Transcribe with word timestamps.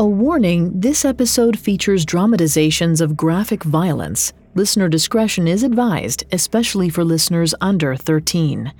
A 0.00 0.06
warning 0.06 0.78
this 0.78 1.04
episode 1.04 1.58
features 1.58 2.04
dramatizations 2.04 3.00
of 3.00 3.16
graphic 3.16 3.64
violence. 3.64 4.32
Listener 4.54 4.88
discretion 4.88 5.48
is 5.48 5.64
advised, 5.64 6.22
especially 6.30 6.88
for 6.88 7.02
listeners 7.02 7.52
under 7.60 7.96
13. 7.96 8.72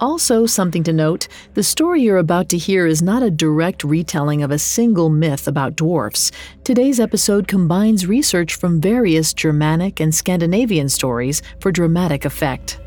Also, 0.00 0.44
something 0.44 0.82
to 0.82 0.92
note 0.92 1.28
the 1.54 1.62
story 1.62 2.02
you're 2.02 2.18
about 2.18 2.50
to 2.50 2.58
hear 2.58 2.86
is 2.86 3.00
not 3.00 3.22
a 3.22 3.30
direct 3.30 3.84
retelling 3.84 4.42
of 4.42 4.50
a 4.50 4.58
single 4.58 5.08
myth 5.08 5.48
about 5.48 5.76
dwarfs. 5.76 6.30
Today's 6.62 7.00
episode 7.00 7.48
combines 7.48 8.06
research 8.06 8.56
from 8.56 8.82
various 8.82 9.32
Germanic 9.32 9.98
and 9.98 10.14
Scandinavian 10.14 10.90
stories 10.90 11.40
for 11.60 11.72
dramatic 11.72 12.26
effect. 12.26 12.78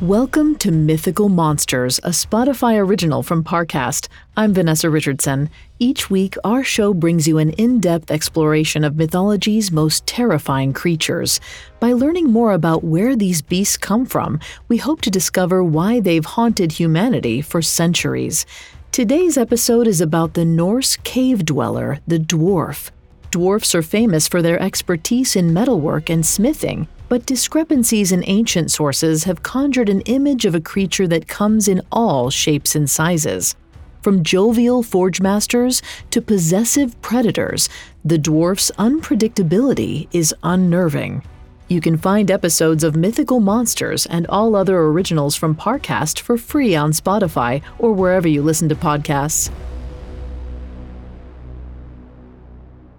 Welcome 0.00 0.56
to 0.60 0.70
Mythical 0.70 1.28
Monsters, 1.28 1.98
a 1.98 2.08
Spotify 2.08 2.78
original 2.78 3.22
from 3.22 3.44
Parcast. 3.44 4.08
I'm 4.34 4.54
Vanessa 4.54 4.88
Richardson. 4.88 5.50
Each 5.78 6.08
week, 6.08 6.36
our 6.42 6.64
show 6.64 6.94
brings 6.94 7.28
you 7.28 7.36
an 7.36 7.50
in 7.50 7.80
depth 7.80 8.10
exploration 8.10 8.82
of 8.82 8.96
mythology's 8.96 9.70
most 9.70 10.06
terrifying 10.06 10.72
creatures. 10.72 11.38
By 11.80 11.92
learning 11.92 12.30
more 12.30 12.54
about 12.54 12.82
where 12.82 13.14
these 13.14 13.42
beasts 13.42 13.76
come 13.76 14.06
from, 14.06 14.40
we 14.68 14.78
hope 14.78 15.02
to 15.02 15.10
discover 15.10 15.62
why 15.62 16.00
they've 16.00 16.24
haunted 16.24 16.72
humanity 16.72 17.42
for 17.42 17.60
centuries. 17.60 18.46
Today's 18.92 19.36
episode 19.36 19.86
is 19.86 20.00
about 20.00 20.32
the 20.32 20.46
Norse 20.46 20.96
cave 20.96 21.44
dweller, 21.44 21.98
the 22.06 22.18
dwarf. 22.18 22.90
Dwarfs 23.30 23.74
are 23.74 23.82
famous 23.82 24.26
for 24.26 24.40
their 24.40 24.58
expertise 24.62 25.36
in 25.36 25.52
metalwork 25.52 26.08
and 26.08 26.24
smithing, 26.24 26.88
but 27.10 27.26
discrepancies 27.26 28.12
in 28.12 28.22
ancient 28.28 28.70
sources 28.70 29.24
have 29.24 29.42
conjured 29.42 29.88
an 29.88 30.00
image 30.02 30.44
of 30.44 30.54
a 30.54 30.60
creature 30.60 31.08
that 31.08 31.26
comes 31.26 31.66
in 31.66 31.82
all 31.90 32.30
shapes 32.30 32.76
and 32.76 32.88
sizes. 32.88 33.56
From 34.00 34.22
jovial 34.22 34.84
forge 34.84 35.20
masters 35.20 35.82
to 36.12 36.22
possessive 36.22 37.02
predators, 37.02 37.68
the 38.04 38.16
dwarf's 38.16 38.70
unpredictability 38.78 40.06
is 40.12 40.32
unnerving. 40.44 41.22
You 41.66 41.80
can 41.80 41.98
find 41.98 42.30
episodes 42.30 42.84
of 42.84 42.94
Mythical 42.94 43.40
Monsters 43.40 44.06
and 44.06 44.24
all 44.28 44.54
other 44.54 44.78
originals 44.78 45.34
from 45.34 45.56
Parcast 45.56 46.20
for 46.20 46.38
free 46.38 46.76
on 46.76 46.92
Spotify 46.92 47.60
or 47.80 47.92
wherever 47.92 48.28
you 48.28 48.40
listen 48.40 48.68
to 48.68 48.76
podcasts. 48.76 49.50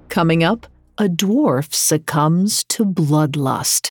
Coming 0.10 0.44
up, 0.44 0.68
a 0.98 1.06
dwarf 1.06 1.74
succumbs 1.74 2.66
to 2.66 2.84
bloodlust. 2.84 3.91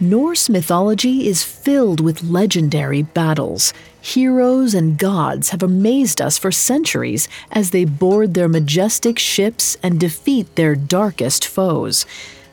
Norse 0.00 0.48
mythology 0.48 1.26
is 1.26 1.42
filled 1.42 1.98
with 1.98 2.22
legendary 2.22 3.02
battles. 3.02 3.74
Heroes 4.00 4.72
and 4.72 4.96
gods 4.96 5.50
have 5.50 5.60
amazed 5.60 6.20
us 6.20 6.38
for 6.38 6.52
centuries 6.52 7.28
as 7.50 7.70
they 7.70 7.84
board 7.84 8.34
their 8.34 8.48
majestic 8.48 9.18
ships 9.18 9.76
and 9.82 9.98
defeat 9.98 10.54
their 10.54 10.76
darkest 10.76 11.44
foes, 11.44 12.06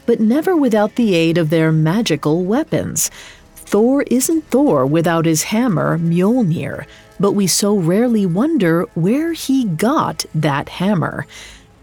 but 0.07 0.19
never 0.19 0.55
without 0.55 0.95
the 0.95 1.13
aid 1.13 1.38
of 1.38 1.51
their 1.51 1.72
magical 1.72 2.44
weapons. 2.44 3.11
Thor 3.55 4.01
isn't 4.07 4.50
Thor 4.50 4.84
without 4.84 5.28
his 5.28 5.44
hammer, 5.44 6.00
Mjolnir, 6.00 6.88
but 7.19 7.34
we 7.34 7.45
so 7.45 7.78
rarely 7.78 8.25
wonder 8.25 8.88
where 8.95 9.34
he 9.34 9.66
got 9.66 10.25
that 10.34 10.67
hammer. 10.67 11.28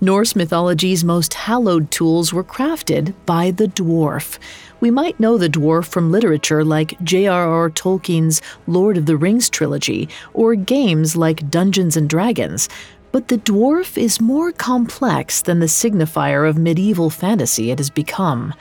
Norse 0.01 0.35
mythology's 0.35 1.05
most 1.05 1.35
hallowed 1.35 1.93
tools 1.93 2.33
were 2.33 2.43
crafted 2.43 3.15
by 3.27 3.53
the 3.53 3.69
dwarf. 3.69 4.41
We 4.83 4.91
might 4.91 5.21
know 5.21 5.39
the 5.39 5.49
dwarf 5.49 5.85
from 5.85 6.11
literature 6.11 6.65
like 6.65 7.01
J.R.R. 7.05 7.71
Tolkien's 7.71 8.43
Lord 8.67 8.97
of 8.97 9.07
the 9.07 9.17
Rings 9.17 9.49
trilogy 9.49 10.09
or 10.35 10.57
games 10.57 11.15
like 11.15 11.49
Dungeons 11.49 11.97
and 11.97 12.11
Dragons, 12.11 12.69
but 13.13 13.29
the 13.29 13.39
dwarf 13.39 13.97
is 13.97 14.21
more 14.21 14.51
complex 14.51 15.41
than 15.41 15.61
the 15.61 15.67
signifier 15.67 16.49
of 16.49 16.59
medieval 16.59 17.11
fantasy 17.11 17.71
it 17.71 17.79
has 17.79 17.91
become. 17.91 18.55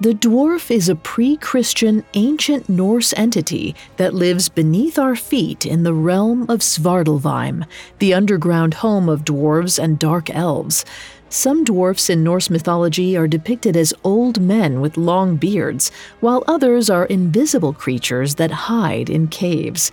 The 0.00 0.12
dwarf 0.12 0.70
is 0.70 0.90
a 0.90 0.96
pre 0.96 1.38
Christian 1.38 2.04
ancient 2.12 2.68
Norse 2.68 3.14
entity 3.16 3.74
that 3.96 4.12
lives 4.12 4.50
beneath 4.50 4.98
our 4.98 5.16
feet 5.16 5.64
in 5.64 5.82
the 5.82 5.94
realm 5.94 6.42
of 6.50 6.60
Svartalfheim, 6.60 7.64
the 8.00 8.12
underground 8.12 8.74
home 8.74 9.08
of 9.08 9.24
dwarves 9.24 9.82
and 9.82 9.98
dark 9.98 10.28
elves. 10.28 10.84
Some 11.34 11.64
dwarfs 11.64 12.08
in 12.10 12.22
Norse 12.22 12.48
mythology 12.48 13.16
are 13.16 13.26
depicted 13.26 13.76
as 13.76 13.92
old 14.04 14.40
men 14.40 14.80
with 14.80 14.96
long 14.96 15.34
beards, 15.34 15.90
while 16.20 16.44
others 16.46 16.88
are 16.88 17.06
invisible 17.06 17.72
creatures 17.72 18.36
that 18.36 18.52
hide 18.52 19.10
in 19.10 19.26
caves. 19.26 19.90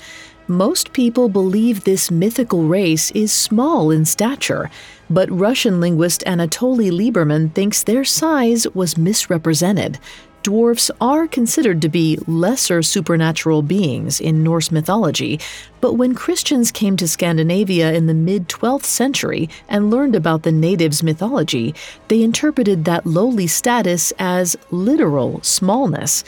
Most 0.48 0.94
people 0.94 1.30
believe 1.30 1.84
this 1.84 2.12
mythical 2.12 2.66
race 2.66 3.10
is 3.12 3.34
small 3.34 3.90
in 3.90 4.06
stature, 4.06 4.70
but 5.10 5.32
Russian 5.32 5.82
linguist 5.82 6.24
Anatoly 6.28 6.92
Liberman 6.92 7.52
thinks 7.56 7.82
their 7.82 8.04
size 8.04 8.68
was 8.76 8.96
misrepresented 8.96 9.98
dwarfs 10.44 10.92
are 11.00 11.28
considered 11.28 11.82
to 11.82 11.90
be 11.90 12.18
lesser 12.28 12.82
supernatural 12.82 13.62
beings 13.62 14.20
in 14.20 14.44
Norse 14.44 14.72
mythology, 14.72 15.40
but 15.80 15.94
when 15.94 16.16
Christians 16.16 16.72
came 16.72 16.98
to 16.98 17.08
Scandinavia 17.08 17.94
in 17.94 18.08
the 18.08 18.14
mid 18.14 18.48
12th 18.48 18.84
century 18.84 19.50
and 19.70 19.92
learned 19.92 20.16
about 20.16 20.44
the 20.44 20.52
natives' 20.52 21.04
mythology, 21.04 21.74
they 22.08 22.22
interpreted 22.22 22.86
that 22.86 23.06
lowly 23.06 23.48
status 23.48 24.12
as 24.20 24.58
literal 24.72 25.42
smallness. 25.44 26.24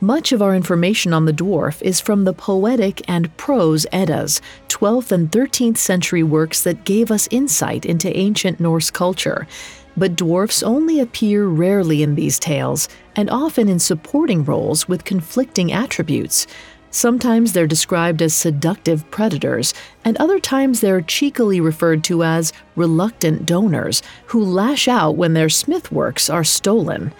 Much 0.00 0.30
of 0.30 0.42
our 0.42 0.54
information 0.54 1.14
on 1.14 1.24
the 1.24 1.32
dwarf 1.32 1.80
is 1.80 2.00
from 2.00 2.24
the 2.24 2.34
poetic 2.34 3.02
and 3.08 3.34
prose 3.38 3.86
Eddas, 3.92 4.42
12th 4.68 5.10
and 5.10 5.30
13th 5.30 5.78
century 5.78 6.22
works 6.22 6.62
that 6.62 6.84
gave 6.84 7.10
us 7.10 7.28
insight 7.30 7.86
into 7.86 8.14
ancient 8.14 8.60
Norse 8.60 8.90
culture 8.90 9.46
but 9.96 10.16
dwarfs 10.16 10.62
only 10.62 11.00
appear 11.00 11.46
rarely 11.46 12.02
in 12.02 12.14
these 12.14 12.38
tales, 12.38 12.88
and 13.14 13.30
often 13.30 13.68
in 13.68 13.78
supporting 13.78 14.44
roles 14.44 14.88
with 14.88 15.04
conflicting 15.04 15.72
attributes. 15.72 16.46
Sometimes 16.90 17.52
they're 17.52 17.66
described 17.66 18.22
as 18.22 18.34
seductive 18.34 19.10
predators, 19.10 19.74
and 20.04 20.16
other 20.16 20.40
times 20.40 20.80
they're 20.80 21.02
cheekily 21.02 21.60
referred 21.60 22.02
to 22.04 22.22
as 22.22 22.52
reluctant 22.74 23.44
donors 23.44 24.02
who 24.26 24.42
lash 24.42 24.88
out 24.88 25.16
when 25.16 25.34
their 25.34 25.48
smith 25.50 25.92
works 25.92 26.30
are 26.30 26.44
stolen. 26.44 27.12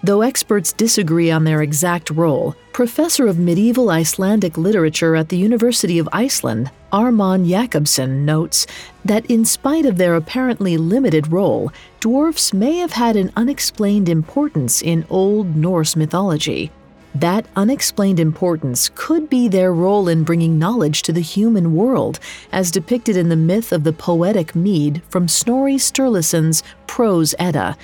Though 0.00 0.22
experts 0.22 0.72
disagree 0.72 1.28
on 1.30 1.42
their 1.42 1.60
exact 1.60 2.10
role, 2.10 2.54
professor 2.72 3.26
of 3.26 3.38
medieval 3.38 3.90
Icelandic 3.90 4.56
literature 4.56 5.16
at 5.16 5.28
the 5.28 5.36
University 5.36 5.98
of 5.98 6.08
Iceland, 6.12 6.70
Ármann 6.92 7.48
Jakobsson, 7.48 8.24
notes 8.24 8.64
that 9.04 9.26
in 9.26 9.44
spite 9.44 9.86
of 9.86 9.98
their 9.98 10.14
apparently 10.14 10.76
limited 10.76 11.32
role, 11.32 11.72
dwarfs 11.98 12.52
may 12.54 12.76
have 12.76 12.92
had 12.92 13.16
an 13.16 13.32
unexplained 13.34 14.08
importance 14.08 14.80
in 14.82 15.04
Old 15.10 15.56
Norse 15.56 15.96
mythology. 15.96 16.70
That 17.12 17.46
unexplained 17.56 18.20
importance 18.20 18.92
could 18.94 19.28
be 19.28 19.48
their 19.48 19.72
role 19.72 20.06
in 20.06 20.22
bringing 20.22 20.60
knowledge 20.60 21.02
to 21.02 21.12
the 21.12 21.20
human 21.20 21.74
world, 21.74 22.20
as 22.52 22.70
depicted 22.70 23.16
in 23.16 23.30
the 23.30 23.36
myth 23.36 23.72
of 23.72 23.82
the 23.82 23.92
poetic 23.92 24.54
mead 24.54 25.02
from 25.08 25.26
Snorri 25.26 25.76
Sturluson's 25.76 26.62
Prose 26.86 27.34
Edda. 27.40 27.76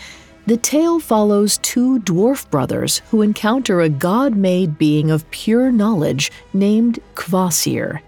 The 0.46 0.58
tale 0.58 1.00
follows 1.00 1.56
two 1.58 2.00
dwarf 2.00 2.50
brothers 2.50 3.00
who 3.10 3.22
encounter 3.22 3.80
a 3.80 3.88
god 3.88 4.36
made 4.36 4.76
being 4.76 5.10
of 5.10 5.30
pure 5.30 5.72
knowledge 5.72 6.30
named 6.52 6.98
Kvasir. 7.14 8.00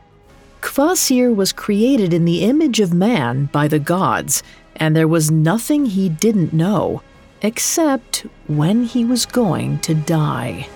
Kvasir 0.60 1.34
was 1.34 1.52
created 1.52 2.12
in 2.12 2.26
the 2.26 2.42
image 2.42 2.80
of 2.80 2.92
man 2.92 3.46
by 3.52 3.68
the 3.68 3.78
gods, 3.78 4.42
and 4.76 4.94
there 4.94 5.08
was 5.08 5.30
nothing 5.30 5.86
he 5.86 6.10
didn't 6.10 6.52
know, 6.52 7.00
except 7.40 8.26
when 8.48 8.84
he 8.84 9.02
was 9.02 9.24
going 9.24 9.78
to 9.78 9.94
die. 9.94 10.68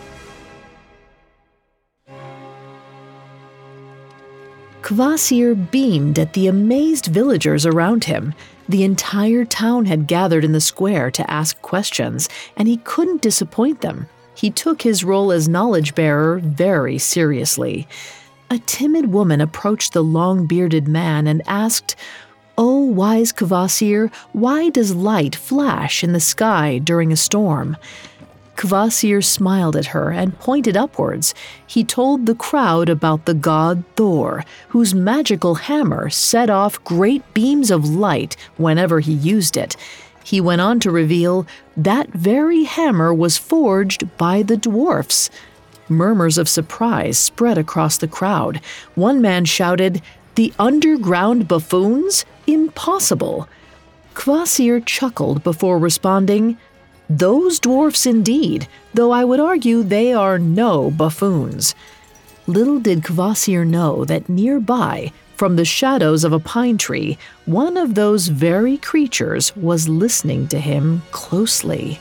Kvasir 4.91 5.71
beamed 5.71 6.19
at 6.19 6.33
the 6.33 6.49
amazed 6.49 7.07
villagers 7.07 7.65
around 7.65 8.03
him. 8.03 8.35
The 8.69 8.83
entire 8.83 9.45
town 9.45 9.87
had 9.87 10.09
gathered 10.09 10.45
in 10.45 10.51
the 10.51 10.61
square 10.61 11.13
to 11.13 11.31
ask 11.31 11.63
questions, 11.63 12.29
and 12.57 12.67
he 12.67 12.79
couldn't 12.79 13.23
disappoint 13.23 13.83
them. 13.83 14.09
He 14.35 14.51
took 14.51 14.83
his 14.83 15.05
role 15.05 15.31
as 15.31 15.49
knowledge 15.49 15.95
bearer 15.95 16.41
very 16.41 16.99
seriously. 16.99 17.87
A 18.51 18.59
timid 18.59 19.13
woman 19.13 19.41
approached 19.41 19.93
the 19.93 20.03
long 20.03 20.47
bearded 20.49 20.89
man 20.89 21.29
and 21.29 21.43
asked, 21.47 21.95
Oh, 22.59 22.81
wise 22.81 23.33
Kvasir, 23.33 24.13
why 24.33 24.71
does 24.71 24.93
light 24.93 25.37
flash 25.37 26.03
in 26.03 26.15
the 26.15 26.19
sky 26.19 26.79
during 26.79 27.13
a 27.13 27.17
storm? 27.17 27.77
Kvasir 28.61 29.25
smiled 29.25 29.75
at 29.75 29.87
her 29.87 30.11
and 30.11 30.39
pointed 30.39 30.77
upwards. 30.77 31.35
He 31.67 31.83
told 31.83 32.27
the 32.27 32.35
crowd 32.35 32.91
about 32.91 33.25
the 33.25 33.33
god 33.33 33.85
Thor, 33.97 34.45
whose 34.69 34.95
magical 34.95 35.55
hammer 35.55 36.11
set 36.11 36.51
off 36.51 36.85
great 36.85 37.23
beams 37.33 37.71
of 37.71 37.89
light 37.89 38.37
whenever 38.59 39.01
he 39.01 39.15
used 39.15 39.57
it. 39.57 39.77
He 40.23 40.43
went 40.43 40.61
on 40.61 40.79
to 40.81 40.91
reveal 40.91 41.47
that 41.75 42.11
very 42.11 42.65
hammer 42.65 43.15
was 43.15 43.39
forged 43.39 44.15
by 44.19 44.43
the 44.43 44.59
dwarfs. 44.59 45.31
Murmurs 45.89 46.37
of 46.37 46.47
surprise 46.47 47.17
spread 47.17 47.57
across 47.57 47.97
the 47.97 48.09
crowd. 48.09 48.61
One 48.95 49.23
man 49.23 49.47
shouted, 49.47 50.03
The 50.35 50.53
underground 50.59 51.49
buffoons? 51.49 52.27
Impossible! 52.47 53.49
Kvasir 54.13 54.85
chuckled 54.85 55.43
before 55.43 55.79
responding, 55.79 56.59
those 57.11 57.59
dwarfs 57.59 58.07
indeed, 58.07 58.69
though 58.95 59.11
I 59.11 59.25
would 59.25 59.41
argue 59.41 59.83
they 59.83 60.13
are 60.13 60.39
no 60.39 60.93
buffoons. 60.93 61.75
Little 62.47 62.79
did 62.79 63.03
Kvasir 63.03 63.67
know 63.67 64.05
that 64.05 64.29
nearby, 64.29 65.13
from 65.37 65.57
the 65.57 65.65
shadows 65.65 66.23
of 66.23 66.33
a 66.33 66.39
pine 66.39 66.79
tree, 66.79 67.19
one 67.47 67.77
of 67.77 67.95
those 67.95 68.29
very 68.29 68.77
creatures 68.77 69.55
was 69.57 69.89
listening 69.89 70.47
to 70.49 70.61
him 70.61 71.03
closely. 71.11 71.99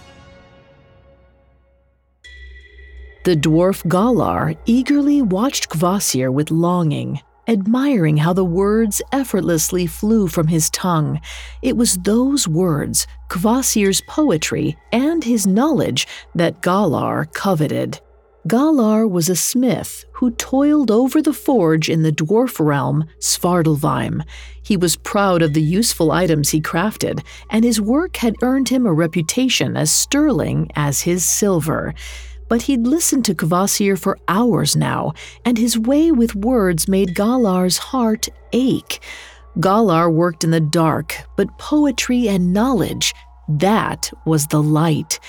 The 3.26 3.36
dwarf 3.36 3.88
Galar 3.90 4.56
eagerly 4.66 5.22
watched 5.22 5.70
Kvasir 5.70 6.32
with 6.32 6.52
longing 6.52 7.20
admiring 7.50 8.18
how 8.18 8.32
the 8.32 8.46
words 8.46 9.02
effortlessly 9.12 9.88
flew 9.88 10.28
from 10.28 10.48
his 10.48 10.70
tongue. 10.70 11.20
It 11.64 11.76
was 11.76 11.98
those 11.98 12.48
words, 12.48 13.08
Kvasir's 13.30 14.02
poetry, 14.02 14.78
and 14.92 15.24
his 15.24 15.48
knowledge 15.48 16.08
that 16.36 16.62
Galar 16.62 17.26
coveted. 17.34 18.00
Galar 18.48 19.08
was 19.08 19.30
a 19.30 19.36
smith 19.36 20.06
who 20.14 20.32
toiled 20.32 20.92
over 20.92 21.22
the 21.22 21.34
forge 21.34 21.90
in 21.90 22.04
the 22.04 22.12
dwarf 22.12 22.64
realm, 22.64 23.06
Svartalfheim. 23.20 24.24
He 24.62 24.78
was 24.78 24.96
proud 24.96 25.42
of 25.42 25.54
the 25.54 25.62
useful 25.62 26.12
items 26.12 26.52
he 26.52 26.62
crafted, 26.62 27.26
and 27.50 27.66
his 27.66 27.82
work 27.82 28.18
had 28.18 28.36
earned 28.44 28.70
him 28.70 28.86
a 28.86 28.94
reputation 28.94 29.76
as 29.76 29.92
sterling 29.92 30.70
as 30.76 31.02
his 31.02 31.26
silver 31.26 31.96
but 32.50 32.64
he'd 32.64 32.86
listened 32.86 33.24
to 33.26 33.36
Kvasir 33.36 33.98
for 33.98 34.18
hours 34.28 34.76
now, 34.76 35.14
and 35.46 35.58
his 35.58 35.78
way 35.78 36.12
with 36.12 36.36
words 36.36 36.88
made 36.88 37.16
Galar's 37.16 37.78
heart 37.78 38.28
ache. 38.52 39.02
Galar 39.60 40.10
worked 40.10 40.44
in 40.44 40.52
the 40.52 40.60
dark, 40.60 41.16
but 41.38 41.58
poetry 41.58 42.28
and 42.28 42.54
knowledge, 42.54 43.14
that 43.48 44.12
was 44.26 44.48
the 44.48 44.62
light. 44.62 45.20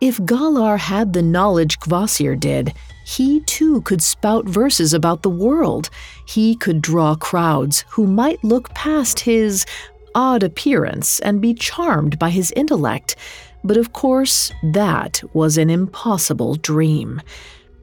If 0.00 0.24
Galar 0.24 0.78
had 0.78 1.12
the 1.12 1.22
knowledge 1.22 1.78
Kvasir 1.78 2.38
did, 2.38 2.72
he 3.04 3.40
too 3.40 3.82
could 3.82 4.02
spout 4.02 4.48
verses 4.48 4.94
about 4.94 5.22
the 5.22 5.30
world. 5.30 5.90
He 6.26 6.56
could 6.56 6.80
draw 6.80 7.14
crowds 7.16 7.84
who 7.90 8.06
might 8.06 8.42
look 8.42 8.72
past 8.74 9.20
his 9.20 9.66
odd 10.14 10.42
appearance 10.42 11.20
and 11.20 11.40
be 11.40 11.54
charmed 11.54 12.18
by 12.18 12.30
his 12.30 12.52
intellect. 12.52 13.16
But 13.62 13.76
of 13.76 13.92
course, 13.92 14.52
that 14.62 15.22
was 15.32 15.58
an 15.58 15.70
impossible 15.70 16.54
dream. 16.54 17.20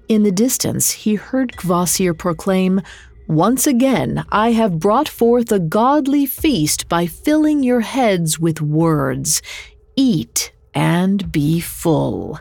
In 0.07 0.23
the 0.23 0.31
distance, 0.31 0.91
he 0.91 1.15
heard 1.15 1.53
Kvasir 1.53 2.17
proclaim, 2.17 2.81
Once 3.27 3.67
again, 3.67 4.23
I 4.31 4.53
have 4.53 4.79
brought 4.79 5.09
forth 5.09 5.51
a 5.51 5.59
godly 5.59 6.25
feast 6.25 6.87
by 6.87 7.05
filling 7.07 7.61
your 7.61 7.81
heads 7.81 8.39
with 8.39 8.61
words. 8.61 9.41
Eat 9.95 10.53
and 10.73 11.31
be 11.31 11.59
full. 11.59 12.39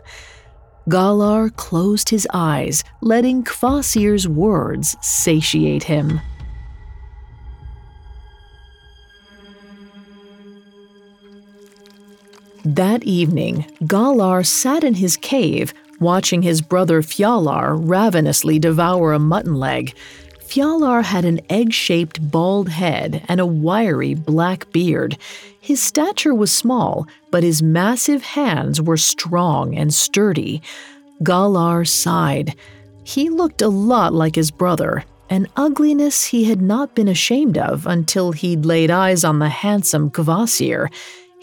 Galar 0.89 1.51
closed 1.51 2.11
his 2.11 2.29
eyes, 2.33 2.85
letting 3.01 3.43
Kvasir's 3.43 4.29
words 4.29 4.97
satiate 5.03 5.83
him. 5.83 6.21
That 12.67 13.05
evening, 13.05 13.65
Galar 13.87 14.43
sat 14.43 14.83
in 14.83 14.95
his 14.95 15.17
cave, 15.17 15.73
watching 16.01 16.43
his 16.43 16.61
brother 16.61 17.01
Fjalar 17.01 17.79
ravenously 17.81 18.59
devour 18.59 19.13
a 19.13 19.21
mutton 19.21 19.55
leg. 19.55 19.95
Fjalar 20.41 21.05
had 21.05 21.25
an 21.25 21.41
egg 21.49 21.73
shaped 21.73 22.29
bald 22.29 22.69
head 22.69 23.25
and 23.29 23.39
a 23.39 23.47
wiry 23.47 24.15
black 24.15 24.73
beard. 24.73 25.17
His 25.61 25.81
stature 25.81 26.35
was 26.35 26.51
small, 26.51 27.07
but 27.31 27.45
his 27.45 27.63
massive 27.63 28.25
hands 28.25 28.83
were 28.83 28.97
strong 28.97 29.77
and 29.77 29.95
sturdy. 29.95 30.61
Galar 31.23 31.85
sighed. 31.85 32.57
He 33.05 33.31
looked 33.31 33.63
a 33.63 33.69
lot 33.69 34.13
like 34.13 34.35
his 34.35 34.51
brother, 34.51 35.05
an 35.31 35.47
ugliness 35.55 36.25
he 36.25 36.47
had 36.47 36.61
not 36.61 36.97
been 36.97 37.07
ashamed 37.07 37.59
of 37.59 37.87
until 37.87 38.33
he'd 38.33 38.67
laid 38.67 38.91
eyes 38.91 39.23
on 39.23 39.39
the 39.39 39.51
handsome 39.51 40.11
Kvasir. 40.11 40.89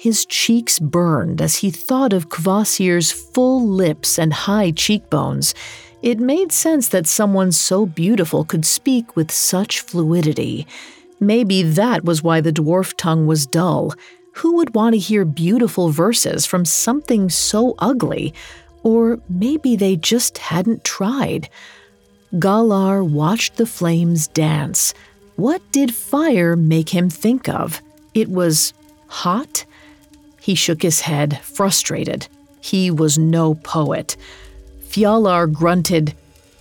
His 0.03 0.25
cheeks 0.25 0.79
burned 0.79 1.41
as 1.41 1.55
he 1.55 1.72
thought 1.72 2.12
of 2.12 2.27
Kvasir's 2.27 3.13
full 3.13 3.65
lips 3.65 4.19
and 4.19 4.33
high 4.33 4.72
cheekbones. 4.72 5.55
It 6.01 6.19
made 6.19 6.51
sense 6.51 6.89
that 6.89 7.07
someone 7.07 7.53
so 7.53 7.86
beautiful 7.86 8.43
could 8.43 8.65
speak 8.65 9.15
with 9.15 9.31
such 9.31 9.79
fluidity. 9.79 10.67
Maybe 11.22 11.63
that 11.63 12.03
was 12.03 12.22
why 12.22 12.41
the 12.41 12.51
dwarf 12.51 12.93
tongue 12.98 13.27
was 13.27 13.45
dull. 13.48 13.93
Who 14.33 14.57
would 14.57 14.75
want 14.75 14.91
to 14.91 15.00
hear 15.00 15.24
beautiful 15.24 15.88
verses 15.88 16.45
from 16.45 16.65
something 16.65 17.29
so 17.29 17.74
ugly? 17.79 18.33
Or 18.83 19.22
maybe 19.29 19.77
they 19.77 19.95
just 19.95 20.38
hadn't 20.38 20.83
tried. 20.83 21.48
Galar 22.38 23.05
watched 23.05 23.55
the 23.55 23.65
flames 23.65 24.27
dance. 24.27 24.93
What 25.38 25.62
did 25.72 25.95
fire 25.95 26.57
make 26.57 26.89
him 26.89 27.10
think 27.10 27.48
of? 27.48 27.81
It 28.13 28.27
was 28.27 28.74
hot? 29.07 29.63
He 30.43 30.55
shook 30.55 30.81
his 30.81 31.00
head, 31.00 31.39
frustrated. 31.41 32.27
He 32.59 32.91
was 32.91 33.17
no 33.17 33.53
poet. 33.53 34.17
Fjalar 34.89 35.50
grunted, 35.50 36.15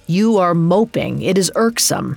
You 0.07 0.39
are 0.39 0.55
moping. 0.55 1.21
It 1.21 1.37
is 1.37 1.51
irksome. 1.57 2.17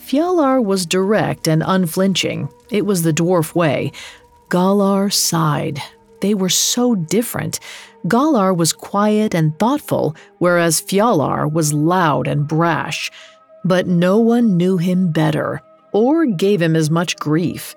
Fjalar 0.00 0.60
was 0.60 0.86
direct 0.86 1.46
and 1.46 1.62
unflinching. 1.64 2.48
It 2.72 2.84
was 2.84 3.02
the 3.02 3.12
dwarf 3.12 3.54
way. 3.54 3.92
Galar 4.50 5.08
sighed. 5.10 5.80
They 6.20 6.34
were 6.34 6.48
so 6.48 6.96
different. 6.96 7.60
Galar 8.08 8.52
was 8.52 8.72
quiet 8.72 9.36
and 9.36 9.56
thoughtful, 9.56 10.16
whereas 10.38 10.82
Fjalar 10.82 11.48
was 11.48 11.72
loud 11.72 12.26
and 12.26 12.48
brash. 12.48 13.12
But 13.64 13.86
no 13.86 14.18
one 14.18 14.56
knew 14.56 14.78
him 14.78 15.12
better, 15.12 15.62
or 15.92 16.26
gave 16.26 16.60
him 16.60 16.74
as 16.74 16.90
much 16.90 17.14
grief. 17.18 17.76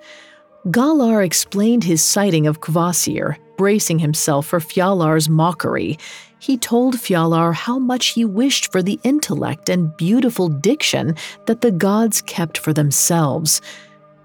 Galar 0.70 1.24
explained 1.24 1.84
his 1.84 2.03
sighting 2.03 2.46
of 2.46 2.62
Kvasir, 2.62 3.38
bracing 3.58 3.98
himself 3.98 4.46
for 4.46 4.60
Fjalar's 4.60 5.27
mockery. 5.27 5.98
He 6.38 6.56
told 6.56 6.96
Fjalar 6.98 7.53
how 7.53 7.80
much 7.80 8.10
he 8.10 8.25
wished 8.25 8.72
for 8.72 8.84
the 8.84 9.00
intellect 9.03 9.70
and 9.70 9.96
beautiful 9.98 10.50
diction 10.50 11.15
that 11.48 11.62
the 11.62 11.72
gods 11.72 12.22
kept 12.22 12.60
for 12.60 12.74
themselves. 12.74 13.62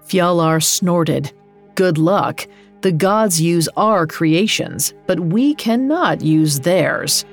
Fjalar 0.07 0.63
snorted, 0.63 1.31
Good 1.73 1.97
luck. 1.97 2.47
The 2.81 2.91
gods 2.91 3.41
use 3.41 3.67
our 3.75 4.05
creations, 4.05 4.93
but 5.07 5.19
we 5.19 5.55
cannot 5.55 6.21
use 6.21 6.59
theirs. 6.59 7.25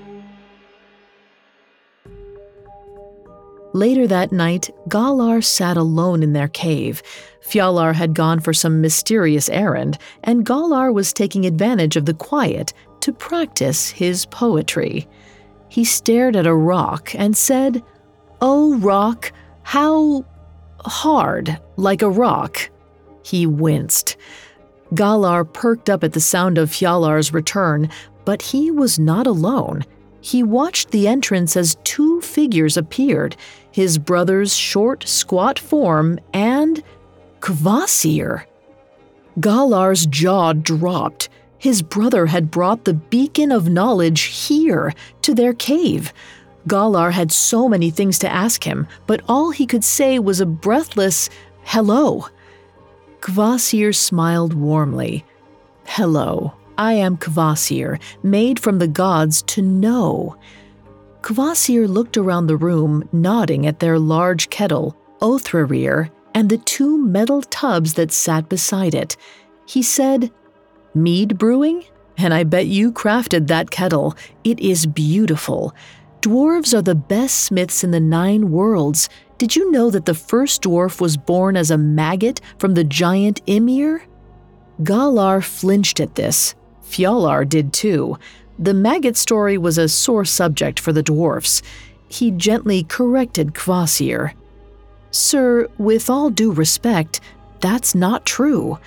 Later 3.75 4.07
that 4.07 4.31
night, 4.31 4.71
Galar 4.89 5.43
sat 5.43 5.77
alone 5.77 6.23
in 6.23 6.33
their 6.33 6.47
cave. 6.47 7.03
Fjalar 7.43 7.93
had 7.93 8.15
gone 8.15 8.39
for 8.39 8.55
some 8.55 8.81
mysterious 8.81 9.49
errand, 9.49 9.99
and 10.23 10.47
Galar 10.47 10.93
was 10.93 11.13
taking 11.13 11.45
advantage 11.45 11.97
of 11.97 12.07
the 12.07 12.15
quiet 12.15 12.73
to 13.01 13.13
practice 13.13 13.91
his 13.91 14.27
poetry. 14.27 15.09
He 15.69 15.83
stared 15.83 16.37
at 16.37 16.47
a 16.47 16.55
rock 16.55 17.17
and 17.17 17.37
said, 17.37 17.83
Oh, 18.41 18.79
rock, 18.79 19.33
how 19.65 20.25
hard, 20.79 21.59
like 21.75 22.03
a 22.03 22.09
rock. 22.09 22.71
He 23.25 23.45
winced. 23.45 24.17
Galar 24.95 25.45
perked 25.45 25.91
up 25.91 26.05
at 26.05 26.13
the 26.13 26.21
sound 26.21 26.59
of 26.59 26.71
Fjalar's 26.71 27.35
return, 27.35 27.91
but 28.25 28.41
he 28.41 28.71
was 28.71 29.01
not 29.01 29.27
alone. 29.27 29.85
He 30.25 30.43
watched 30.43 30.91
the 30.91 31.07
entrance 31.07 31.55
as 31.55 31.77
two 31.85 32.23
figures 32.23 32.79
appeared 32.79 33.37
his 33.71 33.99
brother's 33.99 34.57
short, 34.57 35.07
squat 35.07 35.59
form 35.59 36.19
and 36.33 36.83
Kvasir. 37.41 38.47
Galar's 39.39 40.07
jaw 40.07 40.55
dropped. 40.55 41.29
His 41.59 41.83
brother 41.83 42.25
had 42.25 42.51
brought 42.51 42.85
the 42.85 42.95
beacon 42.95 43.53
of 43.53 43.69
knowledge 43.69 44.23
here 44.23 44.95
to 45.21 45.35
their 45.35 45.53
cave. 45.53 46.11
Galar 46.67 47.11
had 47.11 47.31
so 47.31 47.69
many 47.69 47.91
things 47.91 48.19
to 48.21 48.33
ask 48.33 48.65
him, 48.65 48.87
but 49.07 49.21
all 49.29 49.51
he 49.51 49.67
could 49.67 49.85
say 49.85 50.19
was 50.19 50.41
a 50.41 50.47
breathless 50.47 51.29
hello. 51.65 52.29
Kvasir 53.21 53.95
smiled 53.95 54.55
warmly. 54.55 55.23
Hello, 55.85 56.55
I 56.77 56.95
am 56.95 57.17
Kvasir, 57.17 58.01
made 58.23 58.59
from 58.59 58.79
the 58.79 58.89
gods 58.89 59.43
to 59.43 59.63
know. 59.63 60.37
Kvasir 61.23 61.89
looked 61.89 62.17
around 62.17 62.47
the 62.47 62.57
room, 62.57 63.09
nodding 63.13 63.67
at 63.67 63.81
their 63.81 63.99
large 63.99 64.51
kettle, 64.51 64.97
Othrarir, 65.21 66.11
and 66.35 66.51
the 66.51 66.59
two 66.59 66.99
metal 66.99 67.43
tubs 67.43 67.95
that 67.95 68.13
sat 68.13 68.49
beside 68.49 68.95
it. 68.95 69.17
He 69.67 69.83
said, 69.83 70.31
Mead 70.95 71.39
brewing? 71.39 71.85
And 72.17 72.35
I 72.35 72.45
bet 72.45 72.67
you 72.67 72.93
crafted 72.93 73.47
that 73.47 73.71
kettle. 73.71 74.17
It 74.45 74.61
is 74.61 74.87
beautiful. 74.87 75.75
Dwarves 76.21 76.73
are 76.73 76.83
the 76.83 76.95
best 76.95 77.41
smiths 77.41 77.83
in 77.85 77.91
the 77.91 78.01
nine 78.01 78.51
worlds. 78.51 79.09
Did 79.39 79.57
you 79.57 79.71
know 79.71 79.91
that 79.91 80.07
the 80.07 80.15
first 80.15 80.63
dwarf 80.63 81.01
was 81.01 81.17
born 81.17 81.57
as 81.57 81.71
a 81.71 81.79
maggot 81.79 82.41
from 82.59 82.75
the 82.75 82.85
giant 82.85 83.41
Ymir? 83.47 84.03
Galar 84.83 85.41
flinched 85.41 86.01
at 86.01 86.15
this. 86.15 86.55
Fjalar 86.95 87.49
did 87.49 87.73
too. 87.73 88.17
The 88.57 88.73
maggot 88.73 89.17
story 89.17 89.59
was 89.59 89.79
a 89.79 89.89
sore 89.89 90.25
subject 90.25 90.79
for 90.79 90.93
the 90.93 91.03
dwarfs. 91.03 91.61
He 92.07 92.31
gently 92.31 92.85
corrected 92.85 93.53
Kvasir. 93.53 94.33
Sir, 95.11 95.69
with 95.77 96.09
all 96.09 96.31
due 96.31 96.53
respect, 96.53 97.21
that's 97.61 97.97
not 97.97 98.25
true. 98.25 98.79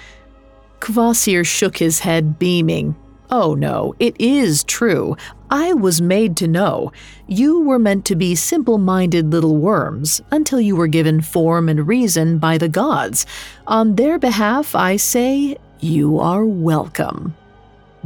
Kvasir 0.80 1.46
shook 1.46 1.78
his 1.78 2.00
head, 2.00 2.40
beaming. 2.40 2.96
Oh 3.30 3.56
no, 3.56 3.94
it 4.00 4.16
is 4.20 4.64
true. 4.64 5.18
I 5.50 5.74
was 5.74 6.02
made 6.02 6.38
to 6.38 6.48
know. 6.48 6.94
You 7.28 7.60
were 7.60 7.80
meant 7.80 8.06
to 8.06 8.16
be 8.16 8.36
simple 8.36 8.78
minded 8.78 9.32
little 9.32 9.58
worms 9.58 10.22
until 10.32 10.62
you 10.62 10.78
were 10.78 10.88
given 10.88 11.20
form 11.20 11.68
and 11.68 11.86
reason 11.86 12.38
by 12.38 12.58
the 12.58 12.70
gods. 12.70 13.26
On 13.66 13.96
their 13.96 14.18
behalf, 14.18 14.76
I 14.76 14.96
say, 14.96 15.58
you 15.82 16.20
are 16.20 16.46
welcome. 16.46 17.36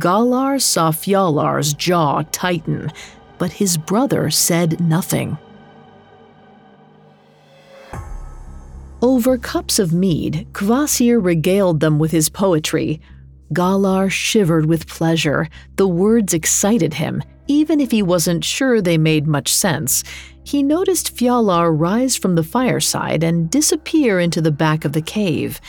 Galar 0.01 0.58
saw 0.58 0.89
Fjalar's 0.89 1.75
jaw 1.75 2.24
tighten, 2.31 2.91
but 3.38 3.51
his 3.51 3.77
brother 3.77 4.31
said 4.31 4.81
nothing. 4.81 5.38
Over 9.03 9.38
cups 9.38 9.77
of 9.77 9.93
mead, 9.93 10.48
Kvasir 10.53 11.24
regaled 11.24 11.81
them 11.81 12.00
with 12.00 12.10
his 12.10 12.29
poetry. 12.29 13.00
Galar 13.53 14.10
shivered 14.10 14.65
with 14.65 14.88
pleasure. 14.88 15.50
The 15.75 15.88
words 15.88 16.34
excited 16.34 16.96
him, 16.96 17.22
even 17.48 17.79
if 17.79 17.91
he 17.91 18.01
wasn't 18.01 18.43
sure 18.43 18.81
they 18.81 18.98
made 18.98 19.27
much 19.27 19.53
sense. 19.53 20.03
He 20.43 20.63
noticed 20.63 21.15
Fjalar 21.15 21.72
rise 21.79 22.15
from 22.17 22.34
the 22.34 22.43
fireside 22.43 23.24
and 23.24 23.51
disappear 23.51 24.20
into 24.20 24.41
the 24.41 24.51
back 24.51 24.84
of 24.84 24.93
the 24.93 25.01
cave. 25.03 25.62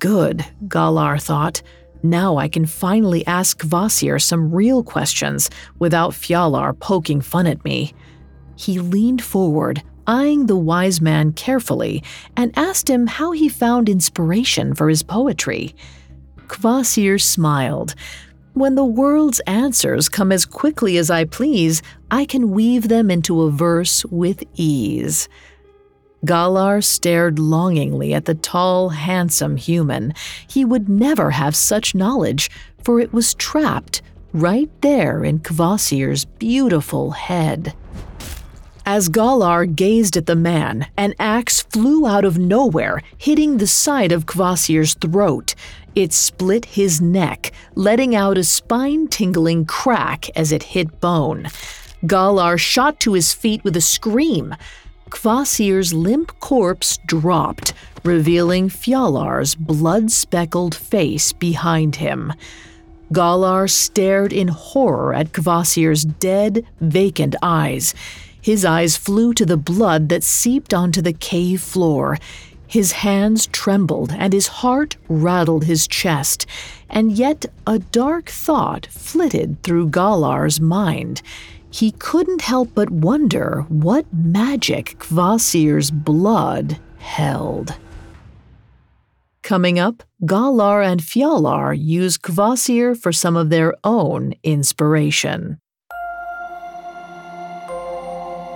Good, 0.00 0.44
Galar 0.66 1.18
thought. 1.18 1.62
Now 2.02 2.36
I 2.36 2.48
can 2.48 2.66
finally 2.66 3.24
ask 3.26 3.60
Kvasir 3.60 4.20
some 4.20 4.52
real 4.52 4.82
questions 4.82 5.50
without 5.78 6.12
Fjalar 6.12 6.78
poking 6.78 7.20
fun 7.20 7.46
at 7.46 7.64
me. 7.64 7.94
He 8.56 8.80
leaned 8.80 9.22
forward, 9.22 9.82
eyeing 10.06 10.46
the 10.46 10.56
wise 10.56 11.00
man 11.00 11.32
carefully, 11.32 12.02
and 12.36 12.56
asked 12.56 12.90
him 12.90 13.06
how 13.06 13.32
he 13.32 13.48
found 13.48 13.88
inspiration 13.88 14.74
for 14.74 14.88
his 14.88 15.02
poetry. 15.02 15.74
Kvasir 16.48 17.20
smiled. 17.20 17.94
When 18.54 18.74
the 18.74 18.84
world's 18.84 19.40
answers 19.40 20.08
come 20.08 20.30
as 20.30 20.44
quickly 20.44 20.98
as 20.98 21.08
I 21.08 21.24
please, 21.24 21.80
I 22.10 22.26
can 22.26 22.50
weave 22.50 22.88
them 22.88 23.10
into 23.10 23.42
a 23.42 23.50
verse 23.50 24.04
with 24.06 24.44
ease. 24.54 25.28
Galar 26.24 26.80
stared 26.82 27.38
longingly 27.38 28.14
at 28.14 28.26
the 28.26 28.34
tall, 28.34 28.90
handsome 28.90 29.56
human. 29.56 30.14
He 30.46 30.64
would 30.64 30.88
never 30.88 31.32
have 31.32 31.56
such 31.56 31.94
knowledge, 31.94 32.50
for 32.82 33.00
it 33.00 33.12
was 33.12 33.34
trapped 33.34 34.02
right 34.32 34.70
there 34.80 35.24
in 35.24 35.40
Kvasir's 35.40 36.24
beautiful 36.24 37.10
head. 37.10 37.74
As 38.84 39.08
Galar 39.08 39.66
gazed 39.66 40.16
at 40.16 40.26
the 40.26 40.34
man, 40.34 40.86
an 40.96 41.14
axe 41.18 41.62
flew 41.62 42.06
out 42.06 42.24
of 42.24 42.38
nowhere, 42.38 43.00
hitting 43.16 43.58
the 43.58 43.66
side 43.66 44.10
of 44.10 44.26
Kvasir's 44.26 44.94
throat. 44.94 45.54
It 45.94 46.12
split 46.12 46.64
his 46.64 47.00
neck, 47.00 47.52
letting 47.74 48.16
out 48.16 48.38
a 48.38 48.44
spine 48.44 49.06
tingling 49.06 49.66
crack 49.66 50.28
as 50.36 50.50
it 50.50 50.62
hit 50.62 51.00
bone. 51.00 51.48
Galar 52.04 52.58
shot 52.58 52.98
to 53.00 53.12
his 53.12 53.32
feet 53.32 53.62
with 53.62 53.76
a 53.76 53.80
scream. 53.80 54.56
Kvasir's 55.12 55.92
limp 55.92 56.32
corpse 56.40 56.98
dropped, 57.06 57.74
revealing 58.02 58.70
Fjalar's 58.70 59.54
blood 59.54 60.10
speckled 60.10 60.74
face 60.74 61.34
behind 61.34 61.96
him. 61.96 62.32
Galar 63.12 63.68
stared 63.68 64.32
in 64.32 64.48
horror 64.48 65.12
at 65.12 65.32
Kvasir's 65.32 66.04
dead, 66.06 66.64
vacant 66.80 67.36
eyes. 67.42 67.94
His 68.40 68.64
eyes 68.64 68.96
flew 68.96 69.34
to 69.34 69.44
the 69.44 69.58
blood 69.58 70.08
that 70.08 70.24
seeped 70.24 70.72
onto 70.72 71.02
the 71.02 71.12
cave 71.12 71.60
floor. 71.60 72.16
His 72.66 72.92
hands 72.92 73.46
trembled 73.48 74.12
and 74.12 74.32
his 74.32 74.48
heart 74.48 74.96
rattled 75.08 75.64
his 75.64 75.86
chest, 75.86 76.46
and 76.88 77.12
yet 77.12 77.44
a 77.66 77.78
dark 77.78 78.30
thought 78.30 78.86
flitted 78.86 79.62
through 79.62 79.90
Galar's 79.90 80.58
mind 80.58 81.20
he 81.72 81.92
couldn't 81.92 82.42
help 82.42 82.70
but 82.74 82.90
wonder 82.90 83.64
what 83.68 84.06
magic 84.12 84.96
Kvasir's 84.98 85.90
blood 85.90 86.78
held. 86.98 87.74
Coming 89.42 89.78
up, 89.78 90.02
Galar 90.24 90.82
and 90.82 91.00
Fjalar 91.00 91.76
use 91.76 92.16
Kvasir 92.16 92.96
for 92.96 93.10
some 93.10 93.36
of 93.36 93.50
their 93.50 93.74
own 93.82 94.34
inspiration. 94.44 95.58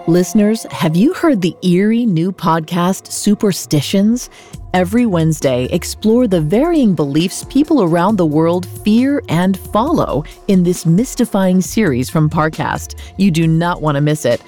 Listeners, 0.07 0.63
have 0.71 0.95
you 0.95 1.13
heard 1.15 1.43
the 1.43 1.57
eerie 1.63 2.07
new 2.07 2.31
podcast 2.31 3.11
Superstitions? 3.11 4.31
Every 4.76 5.06
Wednesday, 5.06 5.64
explore 5.71 6.28
the 6.28 6.42
varying 6.42 6.95
beliefs 6.95 7.47
people 7.49 7.83
around 7.83 8.16
the 8.16 8.26
world 8.26 8.66
fear 8.85 9.23
and 9.30 9.59
follow 9.59 10.23
in 10.49 10.64
this 10.64 10.85
mystifying 10.85 11.62
series 11.62 12.11
from 12.11 12.28
Parcast. 12.28 13.00
You 13.16 13.30
do 13.30 13.47
not 13.47 13.80
want 13.80 13.95
to 13.95 14.02
miss 14.02 14.26
it. 14.26 14.42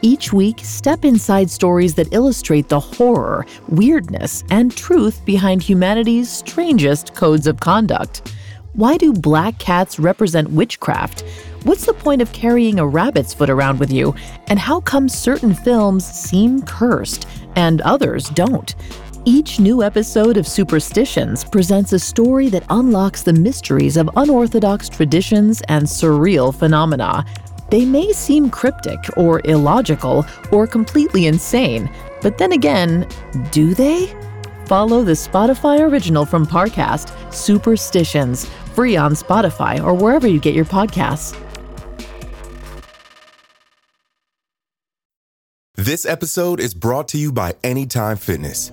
Each 0.00 0.32
week, 0.32 0.60
step 0.62 1.04
inside 1.04 1.50
stories 1.50 1.96
that 1.96 2.12
illustrate 2.12 2.68
the 2.68 2.78
horror, 2.78 3.44
weirdness, 3.70 4.44
and 4.52 4.70
truth 4.70 5.24
behind 5.24 5.64
humanity's 5.64 6.30
strangest 6.30 7.16
codes 7.16 7.48
of 7.48 7.58
conduct. 7.58 8.32
Why 8.74 8.96
do 8.96 9.12
black 9.12 9.58
cats 9.58 9.98
represent 9.98 10.52
witchcraft? 10.52 11.22
What's 11.64 11.86
the 11.86 11.92
point 11.92 12.22
of 12.22 12.32
carrying 12.32 12.78
a 12.78 12.86
rabbit's 12.86 13.34
foot 13.34 13.50
around 13.50 13.80
with 13.80 13.90
you? 13.90 14.14
And 14.46 14.60
how 14.60 14.80
come 14.80 15.08
certain 15.08 15.54
films 15.54 16.06
seem 16.06 16.62
cursed 16.62 17.26
and 17.56 17.80
others 17.80 18.28
don't? 18.28 18.76
Each 19.24 19.60
new 19.60 19.84
episode 19.84 20.36
of 20.36 20.48
Superstitions 20.48 21.44
presents 21.44 21.92
a 21.92 21.98
story 22.00 22.48
that 22.48 22.64
unlocks 22.70 23.22
the 23.22 23.32
mysteries 23.32 23.96
of 23.96 24.10
unorthodox 24.16 24.88
traditions 24.88 25.62
and 25.68 25.86
surreal 25.86 26.52
phenomena. 26.52 27.24
They 27.70 27.84
may 27.84 28.12
seem 28.12 28.50
cryptic 28.50 28.98
or 29.16 29.40
illogical 29.44 30.26
or 30.50 30.66
completely 30.66 31.26
insane, 31.26 31.88
but 32.20 32.36
then 32.36 32.50
again, 32.50 33.06
do 33.52 33.74
they? 33.74 34.12
Follow 34.66 35.04
the 35.04 35.12
Spotify 35.12 35.78
original 35.78 36.26
from 36.26 36.44
Parcast, 36.44 37.14
Superstitions, 37.32 38.46
free 38.74 38.96
on 38.96 39.12
Spotify 39.12 39.80
or 39.80 39.94
wherever 39.94 40.26
you 40.26 40.40
get 40.40 40.52
your 40.52 40.64
podcasts. 40.64 41.38
This 45.76 46.04
episode 46.04 46.58
is 46.58 46.74
brought 46.74 47.06
to 47.08 47.18
you 47.18 47.30
by 47.30 47.54
Anytime 47.62 48.16
Fitness. 48.16 48.72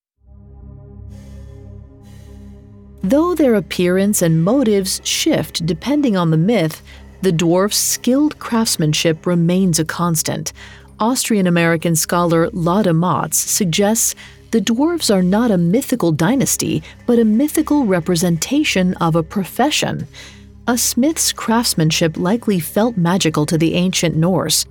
Though 3.03 3.33
their 3.33 3.55
appearance 3.55 4.21
and 4.21 4.43
motives 4.43 5.01
shift 5.03 5.65
depending 5.65 6.15
on 6.15 6.29
the 6.29 6.37
myth, 6.37 6.83
the 7.21 7.31
dwarf's 7.31 7.77
skilled 7.77 8.37
craftsmanship 8.37 9.25
remains 9.25 9.79
a 9.79 9.85
constant. 9.85 10.53
Austrian 10.99 11.47
American 11.47 11.95
scholar 11.95 12.49
Lotte 12.51 12.93
Motz 12.93 13.33
suggests 13.33 14.13
the 14.51 14.61
dwarves 14.61 15.13
are 15.13 15.23
not 15.23 15.49
a 15.49 15.57
mythical 15.57 16.11
dynasty, 16.11 16.83
but 17.07 17.17
a 17.17 17.25
mythical 17.25 17.85
representation 17.85 18.93
of 18.95 19.15
a 19.15 19.23
profession. 19.23 20.07
A 20.67 20.77
smith's 20.77 21.33
craftsmanship 21.33 22.17
likely 22.17 22.59
felt 22.59 22.97
magical 22.97 23.47
to 23.47 23.57
the 23.57 23.73
ancient 23.73 24.15
Norse. 24.15 24.65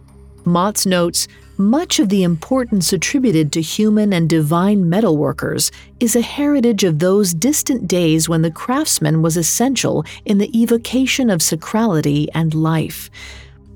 Motz 0.45 0.87
notes 0.87 1.27
much 1.61 2.01
of 2.01 2.09
the 2.09 2.23
importance 2.23 2.93
attributed 2.93 3.53
to 3.53 3.61
human 3.61 4.13
and 4.13 4.29
divine 4.29 4.85
metalworkers 4.85 5.71
is 6.01 6.17
a 6.17 6.21
heritage 6.21 6.85
of 6.85 6.99
those 6.99 7.35
distant 7.35 7.87
days 7.87 8.29
when 8.29 8.43
the 8.43 8.51
craftsman 8.51 9.23
was 9.23 9.37
essential 9.37 10.05
in 10.25 10.39
the 10.39 10.59
evocation 10.59 11.31
of 11.31 11.41
sacrality 11.41 12.27
and 12.35 12.55
life. 12.55 13.11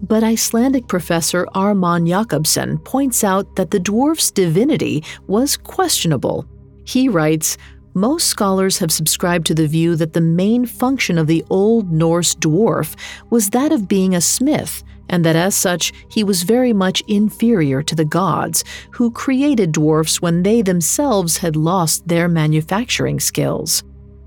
But 0.03 0.25
Icelandic 0.25 0.89
professor 0.89 1.47
Ármann 1.55 2.09
Jakobsson 2.09 2.83
points 2.85 3.23
out 3.23 3.57
that 3.57 3.71
the 3.71 3.81
dwarf's 3.81 4.31
divinity 4.31 5.05
was 5.27 5.57
questionable. 5.57 6.47
He 6.85 7.09
writes, 7.09 7.57
most 7.95 8.27
scholars 8.27 8.79
have 8.79 8.91
subscribed 8.91 9.47
to 9.47 9.55
the 9.55 9.69
view 9.69 9.95
that 9.97 10.15
the 10.15 10.21
main 10.21 10.67
function 10.67 11.17
of 11.17 11.29
the 11.29 11.45
Old 11.49 11.93
Norse 11.93 12.35
dwarf 12.35 12.97
was 13.31 13.51
that 13.51 13.71
of 13.71 13.87
being 13.87 14.15
a 14.15 14.21
smith, 14.21 14.83
and 15.09 15.25
that 15.25 15.37
as 15.37 15.55
such 15.55 15.93
he 16.09 16.25
was 16.25 16.43
very 16.43 16.73
much 16.73 17.03
inferior 17.09 17.83
to 17.83 17.95
the 17.95 18.05
gods, 18.05 18.65
who 18.93 19.11
created 19.11 19.73
dwarfs 19.73 20.21
when 20.21 20.43
they 20.43 20.63
themselves 20.63 21.39
had 21.39 21.57
lost 21.57 22.07
their 22.09 22.29
manufacturing 22.29 23.21
skills. 23.21 23.83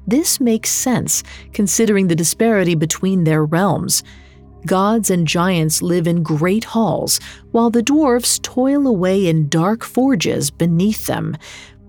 This 0.07 0.39
makes 0.39 0.69
sense, 0.69 1.24
considering 1.51 2.07
the 2.07 2.15
disparity 2.15 2.75
between 2.75 3.24
their 3.24 3.43
realms. 3.43 4.03
Gods 4.65 5.10
and 5.10 5.27
giants 5.27 5.81
live 5.81 6.07
in 6.07 6.24
great 6.24 6.63
halls, 6.63 7.19
while 7.51 7.69
the 7.69 7.84
dwarfs 7.84 8.39
toil 8.39 8.88
away 8.88 9.27
in 9.27 9.50
dark 9.50 9.84
forges 9.84 10.50
beneath 10.50 11.08
them, 11.08 11.38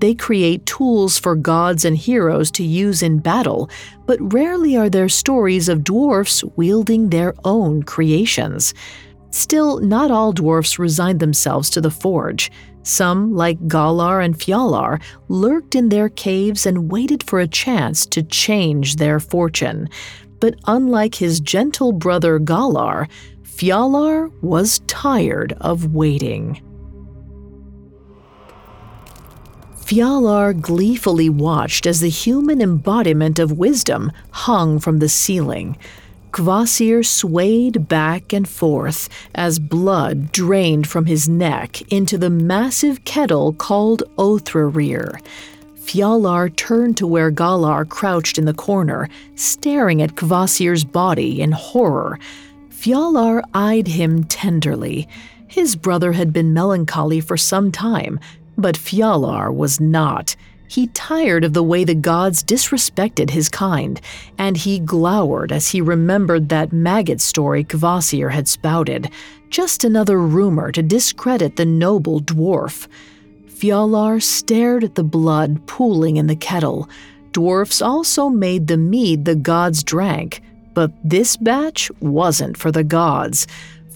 they 0.01 0.15
create 0.15 0.67
tools 0.67 1.19
for 1.19 1.35
gods 1.35 1.85
and 1.85 1.97
heroes 1.97 2.51
to 2.53 2.65
use 2.65 3.03
in 3.03 3.19
battle, 3.19 3.69
but 4.07 4.33
rarely 4.33 4.77
are 4.77 4.89
there 4.89 5.09
stories 5.09 5.69
of 5.69 5.85
dwarfs 5.85 6.45
wielding 6.57 7.11
their 7.11 7.35
own 7.45 7.83
creations. 7.83 8.75
Still, 9.31 9.81
not 9.81 10.11
all 10.11 10.33
dwarfs 10.33 10.79
resigned 10.79 11.21
themselves 11.21 11.69
to 11.71 11.81
the 11.81 11.91
forge. 11.91 12.51
Some, 12.83 13.35
like 13.35 13.69
Galar 13.69 14.21
and 14.21 14.39
Fjalar, 14.39 15.03
lurked 15.29 15.75
in 15.75 15.91
their 15.91 16.09
caves 16.09 16.65
and 16.65 16.91
waited 16.91 17.23
for 17.23 17.41
a 17.41 17.47
chance 17.47 18.07
to 18.07 18.23
change 18.23 18.97
their 18.97 19.21
fortune. 19.21 19.89
But 20.41 20.55
unlike 20.67 21.15
his 21.15 21.41
gentle 21.41 21.93
brother 21.93 22.39
Galar, 22.39 23.09
Fjalar 23.43 24.33
was 24.41 24.81
tired 24.87 25.53
of 25.61 25.93
waiting. 25.93 26.63
Fjalar 29.89 30.53
gleefully 30.53 31.31
watched 31.31 31.87
as 31.87 32.01
the 32.01 32.11
human 32.11 32.61
embodiment 32.61 33.39
of 33.39 33.57
wisdom 33.57 34.13
hung 34.33 34.79
from 34.79 34.99
the 34.99 35.09
ceiling. 35.09 35.79
Kvasir 36.31 37.03
swayed 37.03 37.89
back 37.89 38.35
and 38.35 38.47
forth 38.47 39.09
as 39.35 39.59
blood 39.59 40.31
drained 40.31 40.87
from 40.87 41.07
his 41.07 41.27
neck 41.27 41.81
into 41.91 42.19
the 42.19 42.29
massive 42.29 43.03
kettle 43.07 43.55
called 43.55 44.03
Othrarir. 44.19 45.23
Fjalar 45.81 46.55
turned 46.55 46.99
to 46.99 47.07
where 47.07 47.31
Galar 47.31 47.87
crouched 47.87 48.37
in 48.37 48.45
the 48.45 48.53
corner, 48.53 49.09
staring 49.37 50.03
at 50.03 50.17
Kvasir's 50.17 50.85
body 50.85 51.41
in 51.41 51.53
horror. 51.53 52.19
Fjalar 52.69 53.41
eyed 53.55 53.89
him 53.89 54.25
tenderly. 54.25 55.09
His 55.47 55.77
brother 55.77 56.13
had 56.13 56.31
been 56.31 56.53
melancholy 56.53 57.23
for 57.23 57.39
some 57.39 57.73
time, 57.73 58.21
but 58.59 58.77
Fjalar 58.77 59.55
was 59.55 59.81
not. 59.81 60.37
He 60.69 60.89
tired 60.89 61.45
of 61.45 61.55
the 61.55 61.63
way 61.63 61.85
the 61.85 61.95
gods 61.95 62.43
disrespected 62.43 63.31
his 63.31 63.49
kind, 63.49 63.99
and 64.37 64.57
he 64.57 64.79
glowered 64.79 65.51
as 65.51 65.69
he 65.69 65.81
remembered 65.81 66.51
that 66.51 66.73
maggot 66.73 67.23
story 67.23 67.65
Kvasir 67.65 68.31
had 68.31 68.49
spouted, 68.49 69.11
just 69.49 69.83
another 69.83 70.19
rumor 70.19 70.71
to 70.73 70.83
discredit 70.83 71.57
the 71.57 71.65
noble 71.65 72.21
dwarf. 72.21 72.87
Fjalar 73.47 74.23
stared 74.23 74.85
at 74.85 74.95
the 74.95 75.03
blood 75.03 75.67
pooling 75.67 76.19
in 76.19 76.27
the 76.27 76.37
kettle. 76.37 76.89
Dwarfs 77.33 77.81
also 77.81 78.29
made 78.29 78.67
the 78.67 78.77
mead 78.77 79.25
the 79.25 79.35
gods 79.35 79.83
drank, 79.83 80.43
but 80.75 80.93
this 81.03 81.37
batch 81.37 81.91
wasn't 82.01 82.57
for 82.57 82.71
the 82.71 82.85
gods. 82.85 83.47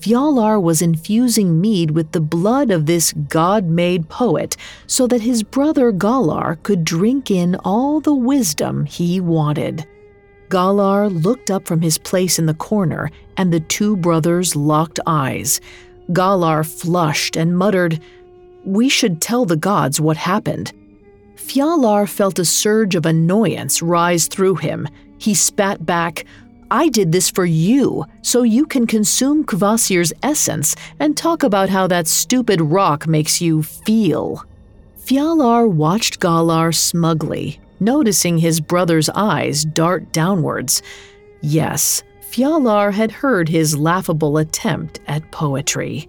Fjalar 0.03 0.61
was 0.61 0.83
infusing 0.83 1.61
mead 1.61 1.93
with 1.93 2.11
the 2.11 2.21
blood 2.21 2.73
of 2.73 2.87
this 2.87 3.13
god 3.29 3.67
made 3.67 4.09
poet 4.09 4.57
so 4.89 5.07
that 5.07 5.21
his 5.21 5.45
brother 5.45 5.93
Galar 5.93 6.59
could 6.65 6.85
drink 6.85 7.31
in 7.31 7.55
all 7.65 8.01
the 8.01 8.15
wisdom 8.15 8.85
he 8.85 9.21
wanted. 9.21 9.87
Galar 10.51 11.09
looked 11.09 11.53
up 11.53 11.69
from 11.69 11.81
his 11.81 11.99
place 11.99 12.41
in 12.41 12.47
the 12.47 12.55
corner, 12.55 13.13
and 13.37 13.53
the 13.53 13.61
two 13.61 13.97
brothers 13.97 14.57
locked 14.57 14.99
eyes. 15.07 15.61
Galar 16.13 16.65
flushed 16.65 17.37
and 17.37 17.57
muttered, 17.57 18.01
We 18.65 18.89
should 18.89 19.21
tell 19.21 19.45
the 19.45 19.57
gods 19.57 20.01
what 20.01 20.17
happened. 20.17 20.73
Fjalar 21.37 22.09
felt 22.09 22.41
a 22.41 22.45
surge 22.45 22.97
of 22.97 23.07
annoyance 23.07 23.81
rise 23.81 24.27
through 24.27 24.57
him. 24.57 24.89
He 25.19 25.33
spat 25.33 25.87
back, 25.87 26.25
I 26.73 26.89
did 26.89 27.13
this 27.13 27.29
for 27.29 27.45
you, 27.45 28.07
so 28.23 28.45
you 28.45 28.65
can 28.65 28.87
consume 28.87 29.45
Kvasir's 29.45 30.11
essence 30.23 30.75
and 30.99 31.15
talk 31.15 31.43
about 31.43 31.69
how 31.69 31.87
that 31.89 32.07
stupid 32.07 32.63
rock 32.63 33.07
makes 33.07 33.43
you 33.43 33.63
feel. 33.63 34.43
Fjalar 34.99 35.71
watched 35.71 36.19
Galar 36.19 36.73
smugly, 36.73 37.61
noticing 37.79 38.39
his 38.39 38.59
brother's 38.59 39.11
eyes 39.11 39.67
dart 39.67 40.15
downwards. 40.15 40.83
Yes, 41.43 42.03
Fjalar 42.31 42.91
had 42.91 43.13
heard 43.13 43.51
his 43.51 43.77
laughable 43.77 44.39
attempt 44.39 44.99
at 45.07 45.31
poetry. 45.31 46.09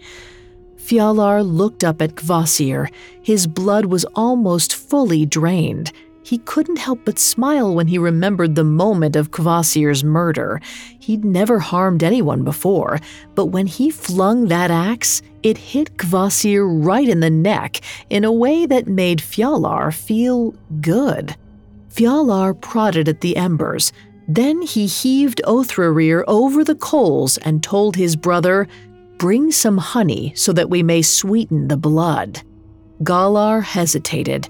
Fjalar 0.77 1.45
looked 1.45 1.83
up 1.83 2.01
at 2.01 2.15
Kvasir. 2.15 2.89
His 3.21 3.47
blood 3.47 3.87
was 3.87 4.05
almost 4.15 4.75
fully 4.75 5.25
drained. 5.25 5.91
He 6.23 6.37
couldn't 6.39 6.77
help 6.77 7.01
but 7.03 7.19
smile 7.19 7.75
when 7.75 7.87
he 7.87 7.97
remembered 7.97 8.55
the 8.55 8.63
moment 8.63 9.15
of 9.15 9.31
Kvasir's 9.31 10.03
murder. 10.03 10.61
He'd 10.99 11.25
never 11.25 11.59
harmed 11.59 12.01
anyone 12.01 12.43
before, 12.43 12.99
but 13.35 13.47
when 13.47 13.67
he 13.67 13.89
flung 13.89 14.47
that 14.47 14.71
axe, 14.71 15.21
it 15.43 15.57
hit 15.57 15.97
Kvasir 15.97 16.65
right 16.65 17.07
in 17.07 17.19
the 17.19 17.29
neck 17.29 17.81
in 18.09 18.23
a 18.23 18.31
way 18.31 18.65
that 18.65 18.87
made 18.87 19.19
Fjalar 19.19 19.93
feel 19.93 20.55
good. 20.79 21.35
Fjalar 21.89 22.59
prodded 22.59 23.09
at 23.09 23.21
the 23.21 23.35
embers. 23.35 23.91
Then 24.27 24.61
he 24.61 24.87
heaved 24.87 25.41
Othrarir 25.45 26.23
over 26.27 26.63
the 26.63 26.75
coals 26.75 27.37
and 27.39 27.61
told 27.61 27.95
his 27.95 28.15
brother, 28.15 28.67
Bring 29.17 29.51
some 29.51 29.77
honey 29.77 30.33
so 30.35 30.53
that 30.53 30.69
we 30.69 30.81
may 30.81 31.01
sweeten 31.01 31.67
the 31.67 31.77
blood. 31.77 32.41
Galar 33.03 33.61
hesitated. 33.61 34.47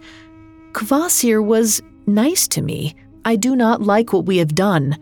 Kvasir 0.74 1.44
was 1.44 1.82
nice 2.08 2.48
to 2.50 2.62
me. 2.62 2.96
I 3.26 3.36
do 3.36 3.56
not 3.56 3.82
like 3.82 4.12
what 4.12 4.26
we 4.26 4.38
have 4.38 4.56
done. 4.56 4.98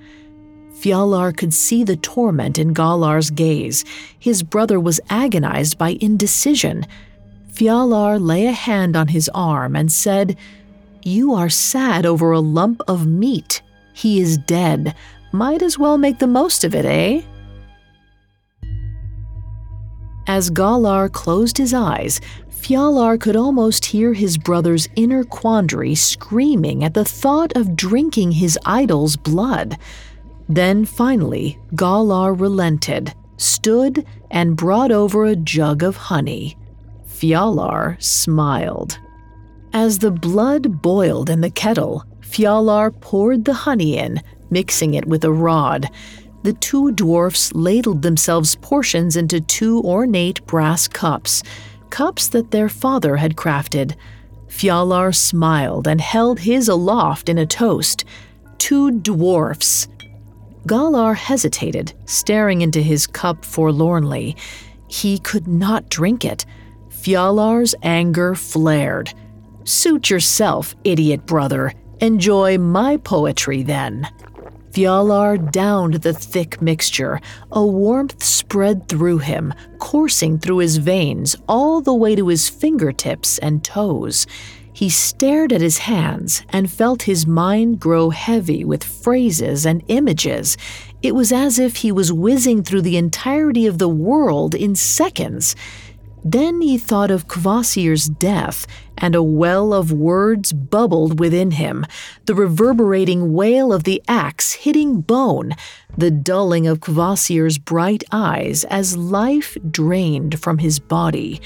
Fjalar 0.74 1.36
could 1.36 1.54
see 1.54 1.84
the 1.84 1.96
torment 1.96 2.60
in 2.60 2.74
Galar's 2.74 3.32
gaze. 3.32 3.86
His 4.20 4.44
brother 4.44 4.80
was 4.80 5.00
agonized 5.10 5.78
by 5.78 5.98
indecision. 6.02 6.86
Fjalar 7.54 8.20
lay 8.20 8.48
a 8.48 8.52
hand 8.52 8.96
on 8.96 9.08
his 9.08 9.30
arm 9.34 9.76
and 9.76 9.92
said, 9.92 10.38
You 11.04 11.34
are 11.34 11.50
sad 11.50 12.06
over 12.06 12.32
a 12.32 12.40
lump 12.40 12.82
of 12.88 13.08
meat. 13.08 13.62
He 13.94 14.20
is 14.20 14.38
dead. 14.38 14.96
Might 15.32 15.62
as 15.62 15.80
well 15.80 15.98
make 15.98 16.20
the 16.20 16.28
most 16.28 16.64
of 16.64 16.76
it, 16.76 16.86
eh? 16.86 17.22
As 20.28 20.50
Galar 20.50 21.10
closed 21.10 21.58
his 21.58 21.74
eyes, 21.74 22.20
Fjalar 22.62 23.20
could 23.20 23.36
almost 23.36 23.86
hear 23.86 24.14
his 24.14 24.38
brother's 24.38 24.88
inner 24.96 25.24
quandary 25.24 25.96
screaming 25.96 26.84
at 26.84 26.94
the 26.94 27.04
thought 27.04 27.52
of 27.58 27.76
drinking 27.76 28.34
his 28.34 28.58
idol's 28.66 29.18
blood. 29.18 29.80
Then 30.48 30.86
finally, 30.86 31.58
Galar 31.76 32.36
relented, 32.36 33.16
stood, 33.38 34.06
and 34.30 34.56
brought 34.56 34.92
over 34.92 35.26
a 35.26 35.36
jug 35.36 35.82
of 35.82 35.98
honey. 35.98 36.56
Fjalar 37.08 38.00
smiled. 38.00 39.00
As 39.74 39.98
the 39.98 40.12
blood 40.12 40.84
boiled 40.84 41.32
in 41.32 41.42
the 41.42 41.50
kettle, 41.50 42.06
Fjalar 42.22 42.92
poured 43.02 43.46
the 43.46 43.54
honey 43.54 43.98
in, 43.98 44.22
mixing 44.52 44.94
it 44.94 45.08
with 45.08 45.24
a 45.24 45.32
rod. 45.32 45.90
The 46.44 46.54
two 46.54 46.92
dwarfs 46.92 47.54
ladled 47.54 48.04
themselves 48.04 48.56
portions 48.56 49.16
into 49.16 49.42
two 49.42 49.82
ornate 49.82 50.46
brass 50.46 50.88
cups, 50.88 51.42
cups 51.92 52.28
that 52.30 52.50
their 52.50 52.70
father 52.70 53.18
had 53.18 53.36
crafted. 53.36 53.96
Fjalar 54.48 55.14
smiled 55.16 55.88
and 55.88 56.02
held 56.02 56.40
his 56.40 56.68
aloft 56.68 57.30
in 57.30 57.38
a 57.38 57.46
toast. 57.46 58.06
Two 58.58 58.92
dwarfs, 58.92 59.88
Galar 60.68 61.16
hesitated, 61.16 61.94
staring 62.06 62.62
into 62.62 62.82
his 62.82 63.08
cup 63.08 63.44
forlornly. 63.44 64.36
He 64.88 65.18
could 65.20 65.48
not 65.48 65.90
drink 65.90 66.24
it. 66.24 66.46
Fjalar's 66.90 67.74
anger 67.82 68.36
flared. 68.36 69.12
Suit 69.64 70.10
yourself, 70.10 70.76
idiot 70.84 71.26
brother. 71.26 71.74
Enjoy 72.00 72.58
my 72.58 72.98
poetry 72.98 73.64
then. 73.64 74.08
Fjalar 74.72 75.52
downed 75.52 75.96
the 75.96 76.14
thick 76.14 76.62
mixture. 76.62 77.20
A 77.52 77.66
warmth 77.66 78.24
spread 78.24 78.88
through 78.88 79.18
him, 79.18 79.54
coursing 79.80 80.40
through 80.40 80.60
his 80.60 80.78
veins 80.78 81.36
all 81.48 81.82
the 81.82 81.94
way 81.94 82.16
to 82.16 82.28
his 82.28 82.48
fingertips 82.48 83.38
and 83.40 83.64
toes. 83.66 84.26
He 84.72 84.90
stared 84.90 85.52
at 85.52 85.60
his 85.60 85.80
hands 85.80 86.44
and 86.50 86.72
felt 86.72 87.04
his 87.04 87.28
mind 87.28 87.82
grow 87.82 88.12
heavy 88.12 88.64
with 88.64 88.84
phrases 88.84 89.66
and 89.66 89.84
images. 89.90 90.58
It 91.02 91.16
was 91.16 91.34
as 91.34 91.60
if 91.60 91.78
he 91.78 91.92
was 91.92 92.14
whizzing 92.14 92.64
through 92.64 92.84
the 92.84 92.96
entirety 92.96 93.68
of 93.68 93.78
the 93.78 93.90
world 93.90 94.56
in 94.56 94.76
seconds. 94.76 95.56
Then 96.24 96.62
he 96.62 96.78
thought 96.78 97.10
of 97.10 97.28
Kvasir's 97.28 98.08
death, 98.08 98.68
and 98.98 99.16
a 99.16 99.24
well 99.24 99.74
of 99.74 99.92
words 99.92 100.54
bubbled 100.54 101.20
within 101.20 101.52
him 101.52 101.86
the 102.26 102.36
reverberating 102.36 103.34
wail 103.34 103.74
of 103.74 103.84
the 103.84 104.02
axe 104.08 104.54
hitting 104.54 105.02
bone, 105.02 105.54
the 105.98 106.12
dulling 106.12 106.68
of 106.68 106.80
Kvasir's 106.80 107.58
bright 107.58 108.04
eyes 108.12 108.64
as 108.66 108.96
life 108.96 109.58
drained 109.72 110.40
from 110.40 110.60
his 110.60 110.78
body. 110.80 111.42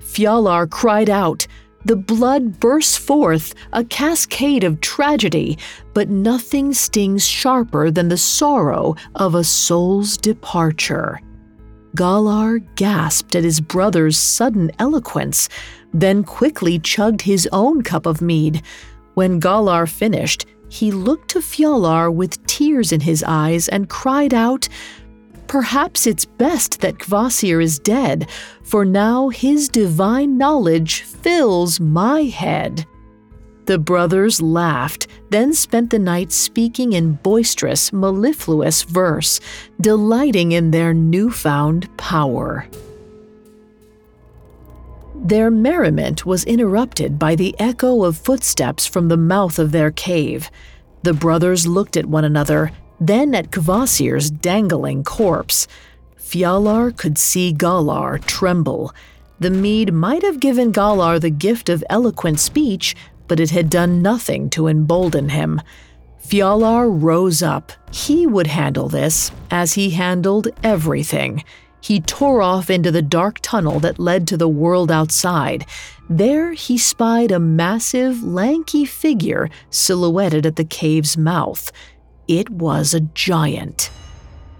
Fjalar 0.00 0.70
cried 0.70 1.10
out, 1.10 1.46
the 1.84 1.96
blood 1.96 2.58
bursts 2.58 2.96
forth, 2.96 3.54
a 3.72 3.84
cascade 3.84 4.64
of 4.64 4.80
tragedy, 4.80 5.56
but 5.94 6.08
nothing 6.08 6.72
stings 6.72 7.24
sharper 7.24 7.92
than 7.92 8.08
the 8.08 8.16
sorrow 8.16 8.96
of 9.14 9.36
a 9.36 9.44
soul's 9.44 10.16
departure. 10.16 11.20
Galar 11.96 12.58
gasped 12.76 13.34
at 13.34 13.42
his 13.42 13.60
brother's 13.60 14.18
sudden 14.18 14.70
eloquence, 14.78 15.48
then 15.94 16.22
quickly 16.22 16.78
chugged 16.78 17.22
his 17.22 17.48
own 17.52 17.82
cup 17.82 18.06
of 18.06 18.20
mead. 18.20 18.62
When 19.14 19.40
Galar 19.40 19.86
finished, 19.86 20.46
he 20.68 20.92
looked 20.92 21.30
to 21.30 21.38
Fjalar 21.40 22.14
with 22.14 22.44
tears 22.46 22.92
in 22.92 23.00
his 23.00 23.24
eyes 23.26 23.68
and 23.68 23.88
cried 23.88 24.34
out, 24.34 24.68
Perhaps 25.46 26.06
it's 26.06 26.24
best 26.24 26.80
that 26.80 26.98
Kvasir 26.98 27.62
is 27.62 27.78
dead, 27.78 28.28
for 28.62 28.84
now 28.84 29.28
his 29.28 29.68
divine 29.68 30.36
knowledge 30.36 31.02
fills 31.02 31.80
my 31.80 32.22
head. 32.24 32.84
The 33.66 33.78
brothers 33.78 34.40
laughed, 34.40 35.06
then 35.30 35.52
spent 35.52 35.90
the 35.90 35.98
night 35.98 36.32
speaking 36.32 36.92
in 36.92 37.14
boisterous, 37.14 37.92
mellifluous 37.92 38.82
verse, 38.82 39.40
delighting 39.80 40.52
in 40.52 40.70
their 40.70 40.94
newfound 40.94 41.94
power. 41.96 42.66
Their 45.14 45.50
merriment 45.50 46.24
was 46.24 46.44
interrupted 46.44 47.18
by 47.18 47.34
the 47.34 47.54
echo 47.58 48.04
of 48.04 48.16
footsteps 48.16 48.86
from 48.86 49.08
the 49.08 49.16
mouth 49.16 49.58
of 49.58 49.72
their 49.72 49.90
cave. 49.90 50.50
The 51.02 51.12
brothers 51.12 51.66
looked 51.66 51.96
at 51.96 52.06
one 52.06 52.24
another 52.24 52.70
then 53.00 53.34
at 53.34 53.50
Kvasir's 53.50 54.30
dangling 54.30 55.04
corpse. 55.04 55.68
Fjalar 56.18 56.96
could 56.96 57.18
see 57.18 57.52
Galar 57.52 58.18
tremble. 58.18 58.94
The 59.38 59.50
mead 59.50 59.92
might 59.92 60.22
have 60.22 60.40
given 60.40 60.72
Galar 60.72 61.18
the 61.18 61.30
gift 61.30 61.68
of 61.68 61.84
eloquent 61.90 62.40
speech, 62.40 62.96
but 63.28 63.40
it 63.40 63.50
had 63.50 63.70
done 63.70 64.02
nothing 64.02 64.50
to 64.50 64.68
embolden 64.68 65.30
him. 65.30 65.60
Fjalar 66.26 66.88
rose 66.90 67.42
up. 67.42 67.72
He 67.92 68.26
would 68.26 68.48
handle 68.48 68.88
this, 68.88 69.30
as 69.50 69.74
he 69.74 69.90
handled 69.90 70.48
everything. 70.62 71.44
He 71.80 72.00
tore 72.00 72.42
off 72.42 72.68
into 72.68 72.90
the 72.90 73.02
dark 73.02 73.38
tunnel 73.42 73.78
that 73.80 74.00
led 74.00 74.26
to 74.28 74.36
the 74.36 74.48
world 74.48 74.90
outside. 74.90 75.64
There 76.10 76.52
he 76.52 76.78
spied 76.78 77.30
a 77.30 77.38
massive, 77.38 78.24
lanky 78.24 78.84
figure 78.84 79.48
silhouetted 79.70 80.46
at 80.46 80.56
the 80.56 80.64
cave's 80.64 81.16
mouth. 81.16 81.70
It 82.26 82.50
was 82.50 82.92
a 82.92 83.00
giant. 83.00 83.90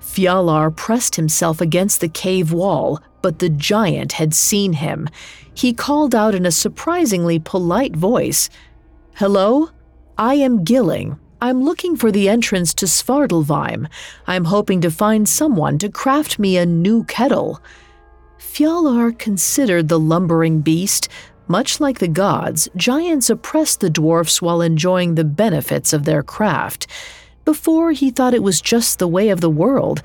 Fjalar 0.01 0.75
pressed 0.75 1.17
himself 1.17 1.61
against 1.61 2.01
the 2.01 2.09
cave 2.09 2.53
wall, 2.53 3.03
but 3.23 3.41
the 3.41 3.49
giant 3.49 4.13
had 4.13 4.33
seen 4.33 4.75
him. 4.75 5.09
He 5.57 5.73
called 5.73 6.15
out 6.15 6.35
in 6.35 6.45
a 6.45 6.51
surprisingly 6.51 7.39
polite 7.39 7.97
voice 7.97 8.51
Hello? 9.15 9.71
I 10.19 10.35
am 10.35 10.65
Gilling. 10.65 11.19
I'm 11.41 11.63
looking 11.63 11.97
for 11.97 12.13
the 12.13 12.29
entrance 12.29 12.75
to 12.75 12.85
Svartalfheim. 12.85 13.89
I'm 14.27 14.45
hoping 14.45 14.83
to 14.83 14.91
find 14.91 15.27
someone 15.27 15.79
to 15.79 15.89
craft 15.89 16.39
me 16.39 16.59
a 16.59 16.67
new 16.67 17.05
kettle. 17.05 17.63
Fjalar 18.39 19.19
considered 19.19 19.89
the 19.89 19.99
lumbering 19.99 20.61
beast. 20.61 21.09
Much 21.49 21.81
like 21.81 22.01
the 22.01 22.09
gods, 22.09 22.69
giants 22.77 23.31
oppressed 23.31 23.81
the 23.81 23.89
dwarfs 23.89 24.43
while 24.43 24.61
enjoying 24.61 25.15
the 25.15 25.25
benefits 25.25 25.95
of 25.95 26.05
their 26.05 26.23
craft. 26.23 26.87
Before, 27.47 27.93
he 27.93 28.11
thought 28.11 28.35
it 28.35 28.43
was 28.43 28.61
just 28.61 28.99
the 28.99 29.09
way 29.09 29.31
of 29.31 29.41
the 29.41 29.49
world, 29.49 30.03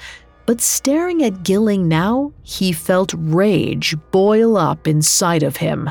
but 0.52 0.60
staring 0.60 1.24
at 1.24 1.44
Gilling 1.44 1.88
now, 1.88 2.34
he 2.44 2.74
felt 2.74 3.14
rage 3.16 3.96
boil 4.12 4.58
up 4.58 4.86
inside 4.86 5.44
of 5.44 5.56
him. 5.56 5.90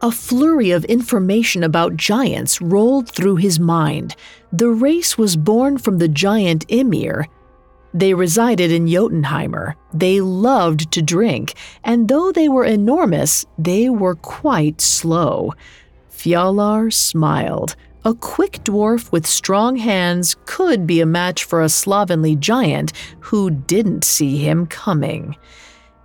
A 0.00 0.10
flurry 0.10 0.70
of 0.70 0.86
information 0.86 1.62
about 1.62 1.98
giants 1.98 2.62
rolled 2.62 3.10
through 3.10 3.36
his 3.36 3.60
mind. 3.60 4.16
The 4.54 4.70
race 4.70 5.18
was 5.18 5.36
born 5.36 5.76
from 5.76 5.98
the 5.98 6.08
giant 6.08 6.64
Ymir. 6.70 7.26
They 7.92 8.14
resided 8.14 8.72
in 8.72 8.86
Jotunheimer. 8.86 9.74
They 9.92 10.22
loved 10.22 10.90
to 10.92 11.02
drink, 11.02 11.52
and 11.84 12.08
though 12.08 12.32
they 12.32 12.48
were 12.48 12.64
enormous, 12.64 13.44
they 13.58 13.90
were 13.90 14.14
quite 14.14 14.80
slow. 14.80 15.52
Fjalar 16.10 16.90
smiled. 16.90 17.76
A 18.02 18.14
quick 18.14 18.64
dwarf 18.64 19.12
with 19.12 19.26
strong 19.26 19.76
hands 19.76 20.34
could 20.46 20.86
be 20.86 21.02
a 21.02 21.06
match 21.06 21.44
for 21.44 21.60
a 21.60 21.68
slovenly 21.68 22.34
giant 22.34 22.92
who 23.20 23.50
didn't 23.50 24.04
see 24.04 24.38
him 24.38 24.66
coming. 24.66 25.36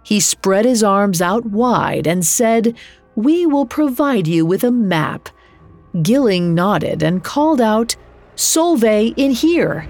He 0.03 0.19
spread 0.19 0.65
his 0.65 0.83
arms 0.83 1.21
out 1.21 1.45
wide 1.45 2.05
and 2.05 2.25
said, 2.25 2.75
We 3.15 3.45
will 3.45 3.65
provide 3.65 4.27
you 4.27 4.45
with 4.45 4.65
a 4.65 4.71
map. 4.71 5.29
Gilling 6.01 6.53
nodded 6.53 7.01
and 7.01 7.23
called 7.23 7.61
out, 7.61 7.95
Solveig 8.35 9.13
in 9.15 9.31
here. 9.31 9.87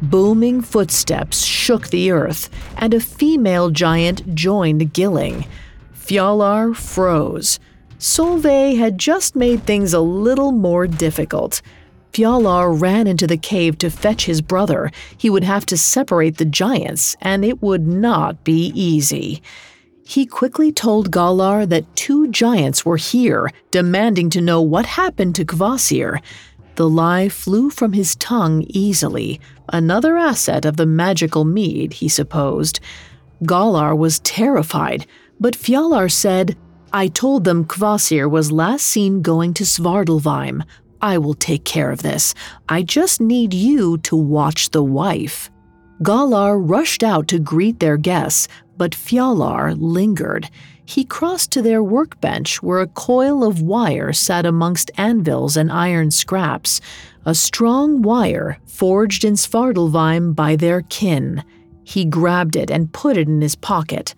Booming 0.00 0.62
footsteps 0.62 1.44
shook 1.44 1.88
the 1.88 2.10
earth, 2.10 2.48
and 2.78 2.94
a 2.94 2.98
female 2.98 3.68
giant 3.68 4.34
joined 4.34 4.94
Gilling. 4.94 5.46
Fjalar 5.94 6.74
froze. 6.74 7.60
Solveig 8.02 8.78
had 8.78 8.98
just 8.98 9.36
made 9.36 9.62
things 9.62 9.94
a 9.94 10.00
little 10.00 10.50
more 10.50 10.88
difficult. 10.88 11.62
Fjalar 12.12 12.74
ran 12.78 13.06
into 13.06 13.28
the 13.28 13.36
cave 13.36 13.78
to 13.78 13.90
fetch 13.90 14.26
his 14.26 14.40
brother. 14.42 14.90
He 15.16 15.30
would 15.30 15.44
have 15.44 15.64
to 15.66 15.76
separate 15.76 16.36
the 16.36 16.44
giants, 16.44 17.14
and 17.20 17.44
it 17.44 17.62
would 17.62 17.86
not 17.86 18.42
be 18.42 18.72
easy. 18.74 19.40
He 20.04 20.26
quickly 20.26 20.72
told 20.72 21.12
Galar 21.12 21.64
that 21.66 21.94
two 21.94 22.26
giants 22.26 22.84
were 22.84 22.96
here, 22.96 23.52
demanding 23.70 24.30
to 24.30 24.40
know 24.40 24.60
what 24.60 24.84
happened 24.84 25.36
to 25.36 25.44
Kvasir. 25.44 26.20
The 26.74 26.90
lie 26.90 27.28
flew 27.28 27.70
from 27.70 27.92
his 27.92 28.16
tongue 28.16 28.64
easily, 28.66 29.40
another 29.68 30.18
asset 30.18 30.64
of 30.64 30.76
the 30.76 30.86
magical 30.86 31.44
mead, 31.44 31.92
he 31.92 32.08
supposed. 32.08 32.80
Galar 33.46 33.94
was 33.94 34.18
terrified, 34.18 35.06
but 35.38 35.54
Fjalar 35.54 36.10
said, 36.10 36.56
I 36.94 37.08
told 37.08 37.44
them 37.44 37.64
Kvasir 37.64 38.30
was 38.30 38.52
last 38.52 38.86
seen 38.86 39.22
going 39.22 39.54
to 39.54 39.64
Svartalfheim. 39.64 40.62
I 41.00 41.16
will 41.16 41.34
take 41.34 41.64
care 41.64 41.90
of 41.90 42.02
this. 42.02 42.34
I 42.68 42.82
just 42.82 43.18
need 43.20 43.54
you 43.54 43.96
to 43.98 44.14
watch 44.14 44.70
the 44.70 44.82
wife. 44.82 45.50
Galar 46.02 46.58
rushed 46.58 47.02
out 47.02 47.28
to 47.28 47.38
greet 47.38 47.80
their 47.80 47.96
guests, 47.96 48.46
but 48.76 48.92
Fjalar 48.92 49.74
lingered. 49.78 50.50
He 50.84 51.04
crossed 51.04 51.50
to 51.52 51.62
their 51.62 51.82
workbench 51.82 52.62
where 52.62 52.80
a 52.80 52.86
coil 52.86 53.42
of 53.42 53.62
wire 53.62 54.12
sat 54.12 54.44
amongst 54.44 54.90
anvils 54.98 55.56
and 55.56 55.72
iron 55.72 56.10
scraps, 56.10 56.80
a 57.24 57.34
strong 57.34 58.02
wire 58.02 58.58
forged 58.66 59.24
in 59.24 59.34
Svartalfheim 59.34 60.34
by 60.34 60.56
their 60.56 60.82
kin. 60.82 61.42
He 61.84 62.04
grabbed 62.04 62.56
it 62.56 62.70
and 62.70 62.92
put 62.92 63.16
it 63.16 63.28
in 63.28 63.40
his 63.40 63.54
pocket. 63.54 64.14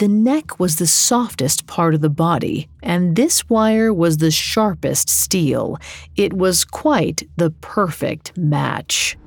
The 0.00 0.08
neck 0.08 0.58
was 0.58 0.76
the 0.76 0.86
softest 0.86 1.66
part 1.66 1.94
of 1.94 2.00
the 2.00 2.08
body, 2.08 2.70
and 2.82 3.16
this 3.16 3.50
wire 3.50 3.92
was 3.92 4.16
the 4.16 4.30
sharpest 4.30 5.10
steel. 5.10 5.76
It 6.16 6.32
was 6.32 6.64
quite 6.64 7.28
the 7.36 7.50
perfect 7.50 8.34
match. 8.34 9.18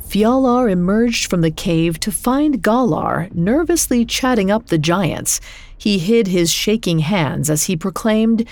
Fjalar 0.00 0.68
emerged 0.68 1.30
from 1.30 1.42
the 1.42 1.52
cave 1.52 2.00
to 2.00 2.10
find 2.10 2.60
Galar 2.60 3.28
nervously 3.32 4.04
chatting 4.04 4.50
up 4.50 4.66
the 4.66 4.78
giants. 4.78 5.40
He 5.76 6.00
hid 6.00 6.26
his 6.26 6.50
shaking 6.50 6.98
hands 6.98 7.48
as 7.48 7.66
he 7.66 7.76
proclaimed, 7.76 8.48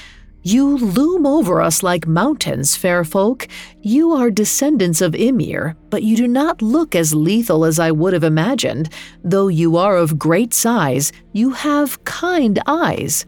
You 0.46 0.76
loom 0.76 1.26
over 1.26 1.60
us 1.60 1.82
like 1.82 2.06
mountains, 2.06 2.76
fair 2.76 3.02
folk. 3.02 3.48
You 3.82 4.12
are 4.12 4.30
descendants 4.30 5.00
of 5.00 5.16
Ymir, 5.16 5.74
but 5.90 6.04
you 6.04 6.16
do 6.16 6.28
not 6.28 6.62
look 6.62 6.94
as 6.94 7.12
lethal 7.12 7.64
as 7.64 7.80
I 7.80 7.90
would 7.90 8.12
have 8.12 8.22
imagined. 8.22 8.90
Though 9.24 9.48
you 9.48 9.76
are 9.76 9.96
of 9.96 10.20
great 10.20 10.54
size, 10.54 11.10
you 11.32 11.50
have 11.50 12.04
kind 12.04 12.62
eyes. 12.64 13.26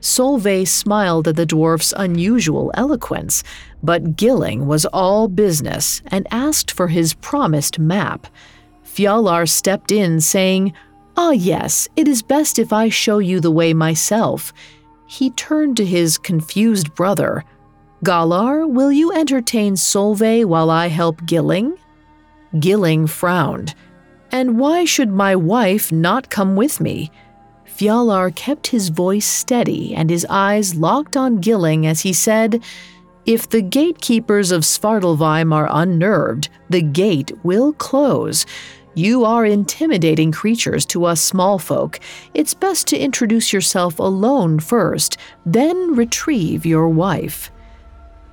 Solveig 0.00 0.68
smiled 0.68 1.26
at 1.26 1.34
the 1.34 1.44
dwarf's 1.44 1.92
unusual 1.96 2.70
eloquence, 2.74 3.42
but 3.82 4.16
Gilling 4.16 4.68
was 4.68 4.86
all 4.86 5.26
business 5.26 6.02
and 6.06 6.24
asked 6.30 6.70
for 6.70 6.86
his 6.86 7.14
promised 7.14 7.80
map. 7.80 8.28
Fjalar 8.84 9.48
stepped 9.48 9.90
in, 9.90 10.20
saying, 10.20 10.72
Ah, 11.16 11.32
yes, 11.32 11.88
it 11.96 12.06
is 12.06 12.22
best 12.22 12.60
if 12.60 12.72
I 12.72 12.90
show 12.90 13.18
you 13.18 13.40
the 13.40 13.50
way 13.50 13.74
myself. 13.74 14.52
He 15.06 15.30
turned 15.30 15.76
to 15.76 15.84
his 15.84 16.18
confused 16.18 16.94
brother. 16.94 17.44
Galar, 18.02 18.66
will 18.66 18.92
you 18.92 19.12
entertain 19.12 19.74
Solveig 19.74 20.44
while 20.46 20.70
I 20.70 20.88
help 20.88 21.24
Gilling? 21.24 21.78
Gilling 22.58 23.06
frowned. 23.06 23.74
And 24.30 24.58
why 24.58 24.84
should 24.84 25.10
my 25.10 25.36
wife 25.36 25.92
not 25.92 26.30
come 26.30 26.56
with 26.56 26.80
me? 26.80 27.10
Fjalar 27.66 28.34
kept 28.34 28.68
his 28.68 28.88
voice 28.88 29.26
steady 29.26 29.94
and 29.94 30.10
his 30.10 30.26
eyes 30.28 30.74
locked 30.74 31.16
on 31.16 31.40
Gilling 31.40 31.86
as 31.86 32.02
he 32.02 32.12
said, 32.12 32.62
If 33.26 33.48
the 33.48 33.62
gatekeepers 33.62 34.52
of 34.52 34.62
Svartalfheim 34.62 35.52
are 35.52 35.68
unnerved, 35.70 36.48
the 36.68 36.82
gate 36.82 37.32
will 37.42 37.72
close. 37.72 38.46
You 38.96 39.24
are 39.24 39.44
intimidating 39.44 40.30
creatures 40.30 40.86
to 40.86 41.04
us 41.04 41.20
small 41.20 41.58
folk. 41.58 41.98
It's 42.32 42.54
best 42.54 42.86
to 42.88 42.98
introduce 42.98 43.52
yourself 43.52 43.98
alone 43.98 44.60
first, 44.60 45.16
then 45.44 45.96
retrieve 45.96 46.64
your 46.64 46.88
wife. 46.88 47.50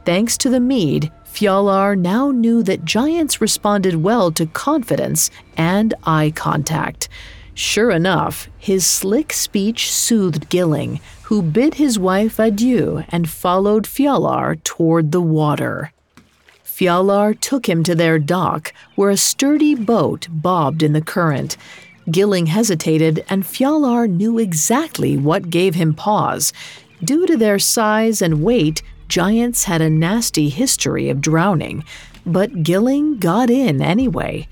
Thanks 0.06 0.38
to 0.38 0.50
the 0.50 0.60
mead, 0.60 1.12
Fjalar 1.26 1.97
now 1.97 2.30
knew 2.30 2.62
that 2.63 2.86
giants 2.86 3.41
responded 3.41 3.95
well 3.95 4.32
to 4.34 4.45
confidence 4.45 5.32
and 5.58 5.95
eye 6.04 6.32
contact. 6.36 7.10
Sure 7.56 7.89
enough, 7.89 8.47
his 8.58 8.86
slick 8.86 9.34
speech 9.34 9.91
soothed 9.91 10.50
Gilling, 10.50 11.00
who 11.24 11.41
bid 11.41 11.76
his 11.76 11.97
wife 11.97 12.38
adieu 12.38 13.04
and 13.10 13.30
followed 13.30 13.86
Fjalar 13.86 14.63
toward 14.63 15.12
the 15.12 15.21
water. 15.21 15.91
Fjalar 16.76 17.40
took 17.40 17.68
him 17.68 17.84
to 17.84 17.94
their 17.94 18.18
dock, 18.18 18.74
where 18.96 19.10
a 19.10 19.18
sturdy 19.18 19.76
boat 19.76 20.28
bobbed 20.32 20.82
in 20.82 20.94
the 20.94 21.02
current. 21.02 21.58
Gilling 22.10 22.48
hesitated, 22.48 23.24
and 23.30 23.44
Fjalar 23.44 24.10
knew 24.10 24.40
exactly 24.40 25.18
what 25.18 25.50
gave 25.50 25.76
him 25.76 25.94
pause. 25.94 26.54
Due 27.04 27.28
to 27.28 27.36
their 27.36 27.60
size 27.60 28.22
and 28.22 28.42
weight, 28.42 28.82
giants 29.10 29.66
had 29.66 29.82
a 29.82 29.90
nasty 29.90 30.48
history 30.50 31.10
of 31.10 31.22
drowning, 31.22 31.84
but 32.26 32.64
Gilling 32.64 33.18
got 33.18 33.50
in 33.50 33.82
anyway. 33.82 34.48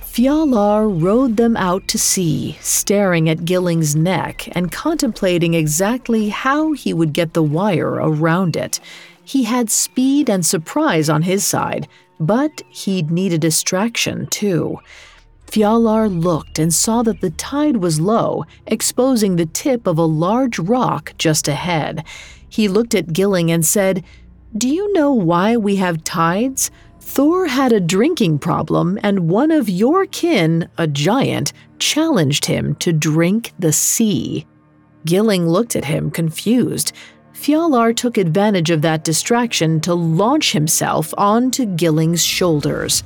Fjalar 0.00 0.88
rowed 1.00 1.36
them 1.36 1.56
out 1.56 1.86
to 1.88 1.98
sea, 1.98 2.58
staring 2.60 3.28
at 3.28 3.44
Gilling's 3.44 3.94
neck 3.94 4.48
and 4.56 4.72
contemplating 4.72 5.54
exactly 5.54 6.30
how 6.30 6.72
he 6.72 6.94
would 6.94 7.12
get 7.12 7.34
the 7.34 7.42
wire 7.42 7.92
around 7.92 8.56
it. 8.56 8.80
He 9.28 9.44
had 9.44 9.68
speed 9.68 10.30
and 10.30 10.46
surprise 10.46 11.10
on 11.10 11.20
his 11.20 11.46
side, 11.46 11.86
but 12.18 12.62
he'd 12.70 13.10
need 13.10 13.34
a 13.34 13.38
distraction 13.38 14.26
too. 14.28 14.78
Fjalar 15.46 16.08
looked 16.08 16.58
and 16.58 16.72
saw 16.72 17.02
that 17.02 17.20
the 17.20 17.28
tide 17.32 17.76
was 17.76 18.00
low, 18.00 18.46
exposing 18.66 19.36
the 19.36 19.44
tip 19.44 19.86
of 19.86 19.98
a 19.98 20.02
large 20.06 20.58
rock 20.58 21.12
just 21.18 21.46
ahead. 21.46 22.06
He 22.48 22.68
looked 22.68 22.94
at 22.94 23.12
Gilling 23.12 23.50
and 23.50 23.66
said, 23.66 24.02
Do 24.56 24.66
you 24.66 24.90
know 24.94 25.12
why 25.12 25.58
we 25.58 25.76
have 25.76 26.04
tides? 26.04 26.70
Thor 26.98 27.48
had 27.48 27.74
a 27.74 27.80
drinking 27.80 28.38
problem, 28.38 28.98
and 29.02 29.28
one 29.28 29.50
of 29.50 29.68
your 29.68 30.06
kin, 30.06 30.70
a 30.78 30.86
giant, 30.86 31.52
challenged 31.78 32.46
him 32.46 32.76
to 32.76 32.94
drink 32.94 33.52
the 33.58 33.74
sea. 33.74 34.46
Gilling 35.04 35.46
looked 35.46 35.76
at 35.76 35.84
him, 35.84 36.10
confused. 36.10 36.94
Fjalar 37.40 37.94
took 37.94 38.18
advantage 38.18 38.68
of 38.68 38.82
that 38.82 39.04
distraction 39.04 39.80
to 39.82 39.94
launch 39.94 40.52
himself 40.52 41.14
onto 41.16 41.66
Gilling's 41.66 42.24
shoulders. 42.24 43.04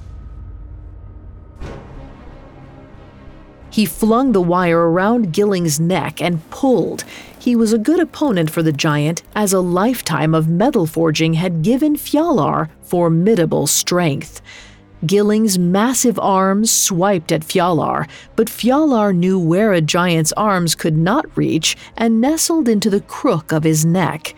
He 3.71 3.85
flung 3.85 4.33
the 4.33 4.41
wire 4.41 4.91
around 4.91 5.33
Gilling's 5.33 5.79
neck 5.79 6.23
and 6.23 6.49
pulled. 6.49 7.05
He 7.39 7.55
was 7.55 7.75
a 7.75 7.79
good 7.79 8.01
opponent 8.01 8.51
for 8.51 8.63
the 8.63 8.73
giant, 8.73 9.23
as 9.35 9.53
a 9.53 9.61
lifetime 9.61 10.35
of 10.35 10.49
metal 10.49 10.87
forging 10.87 11.35
had 11.35 11.63
given 11.63 11.97
Fjalar 11.97 12.71
formidable 12.81 13.67
strength. 13.67 14.41
Gilling's 15.05 15.59
massive 15.59 16.19
arms 16.21 16.71
swiped 16.71 17.33
at 17.33 17.43
Fjalar, 17.43 18.09
but 18.37 18.49
Fjalar 18.49 19.15
knew 19.15 19.39
where 19.39 19.73
a 19.73 19.81
giant's 19.81 20.33
arms 20.35 20.75
could 20.75 20.97
not 20.97 21.37
reach 21.37 21.77
and 21.97 22.21
nestled 22.21 22.69
into 22.69 22.89
the 22.89 23.01
crook 23.01 23.51
of 23.51 23.65
his 23.65 23.85
neck. 23.85 24.35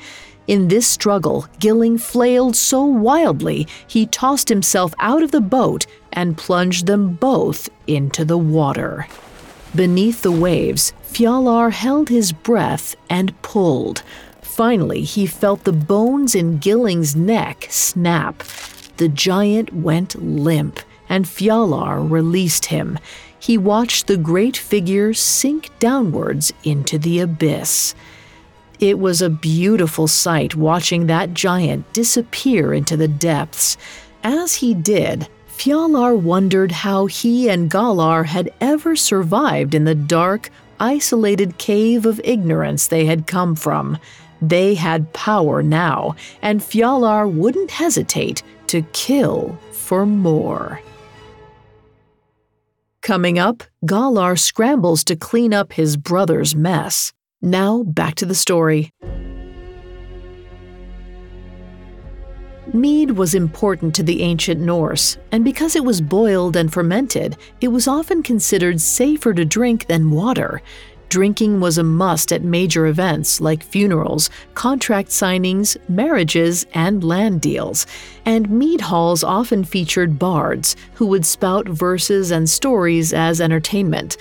In 0.47 0.69
this 0.69 0.87
struggle, 0.87 1.47
Gilling 1.59 1.99
flailed 1.99 2.57
so 2.57 2.85
wildly 2.85 3.67
he 3.87 4.07
tossed 4.07 4.49
himself 4.49 4.95
out 4.99 5.23
of 5.23 5.31
the 5.31 5.41
boat 5.41 5.87
and 6.13 6.39
plunged 6.39 6.87
them 6.87 7.15
both 7.15 7.69
into 7.87 8.25
the 8.25 8.39
water. 8.39 9.07
Beneath 9.75 10.23
the 10.23 10.33
waves, 10.33 10.93
Fjalar 11.03 11.73
held 11.73 12.09
his 12.09 12.33
breath 12.33 12.95
and 13.11 13.41
pulled. 13.43 14.03
Finally, 14.41 15.03
he 15.03 15.27
felt 15.27 15.65
the 15.65 15.73
bones 15.73 16.35
in 16.35 16.59
Gilling's 16.59 17.17
neck 17.17 17.67
snap. 17.71 18.43
The 18.97 19.09
giant 19.09 19.73
went 19.75 20.23
limp, 20.23 20.81
and 21.09 21.25
Fjalar 21.27 22.09
released 22.09 22.67
him. 22.67 22.99
He 23.39 23.59
watched 23.59 24.07
the 24.07 24.17
great 24.17 24.57
figure 24.57 25.13
sink 25.13 25.71
downwards 25.79 26.53
into 26.63 26.99
the 26.99 27.21
abyss. 27.21 27.95
It 28.81 28.99
was 28.99 29.21
a 29.23 29.31
beautiful 29.31 30.09
sight 30.09 30.57
watching 30.57 31.07
that 31.07 31.35
giant 31.35 31.93
disappear 31.93 32.73
into 32.73 32.97
the 32.97 33.09
depths. 33.09 33.77
As 34.23 34.57
he 34.57 34.75
did, 34.75 35.29
Fjalar 35.49 36.19
wondered 36.19 36.73
how 36.73 37.07
he 37.07 37.49
and 37.49 37.71
Galar 37.71 38.25
had 38.25 38.53
ever 38.61 38.97
survived 38.97 39.75
in 39.75 39.85
the 39.85 39.95
dark, 39.95 40.51
isolated 40.81 41.59
cave 41.59 42.05
of 42.07 42.21
ignorance 42.25 42.87
they 42.87 43.07
had 43.07 43.27
come 43.27 43.55
from. 43.55 43.99
They 44.43 44.75
had 44.75 45.13
power 45.13 45.63
now, 45.63 46.17
and 46.43 46.61
Fjalar 46.61 47.31
wouldn't 47.31 47.71
hesitate 47.71 48.43
to 48.75 48.83
kill 48.93 49.57
for 49.71 50.05
more. 50.05 50.81
Coming 53.03 53.39
up, 53.39 53.63
Galar 53.87 54.35
scrambles 54.35 55.05
to 55.05 55.15
clean 55.15 55.55
up 55.55 55.73
his 55.73 55.97
brother's 55.97 56.57
mess. 56.57 57.13
Now, 57.41 57.85
back 57.85 58.17
to 58.17 58.27
the 58.27 58.35
story. 58.35 58.91
Mead 62.73 63.13
was 63.13 63.37
important 63.37 63.95
to 63.95 64.03
the 64.03 64.23
ancient 64.23 64.61
Norse, 64.61 65.19
and 65.31 65.45
because 65.45 65.77
it 65.77 65.85
was 65.85 66.01
boiled 66.01 66.57
and 66.57 66.73
fermented, 66.73 67.37
it 67.61 67.69
was 67.69 67.87
often 67.87 68.25
considered 68.25 68.81
safer 68.81 69.33
to 69.33 69.45
drink 69.45 69.87
than 69.87 70.11
water. 70.11 70.61
Drinking 71.09 71.61
was 71.61 71.79
a 71.79 71.85
must 71.85 72.33
at 72.33 72.43
major 72.43 72.87
events 72.87 73.41
like 73.41 73.63
funerals, 73.63 74.31
contract 74.55 75.11
signings, 75.11 75.77
marriages, 75.89 76.67
and 76.75 77.05
land 77.05 77.41
deals. 77.41 77.87
And 78.25 78.51
mead 78.51 78.81
halls 78.81 79.23
often 79.23 79.65
featured 79.65 80.19
bards 80.19 80.75
who 80.95 81.07
would 81.07 81.25
spout 81.25 81.69
verses 81.69 82.31
and 82.31 82.51
stories 82.51 83.13
as 83.13 83.41
entertainment. 83.41 84.17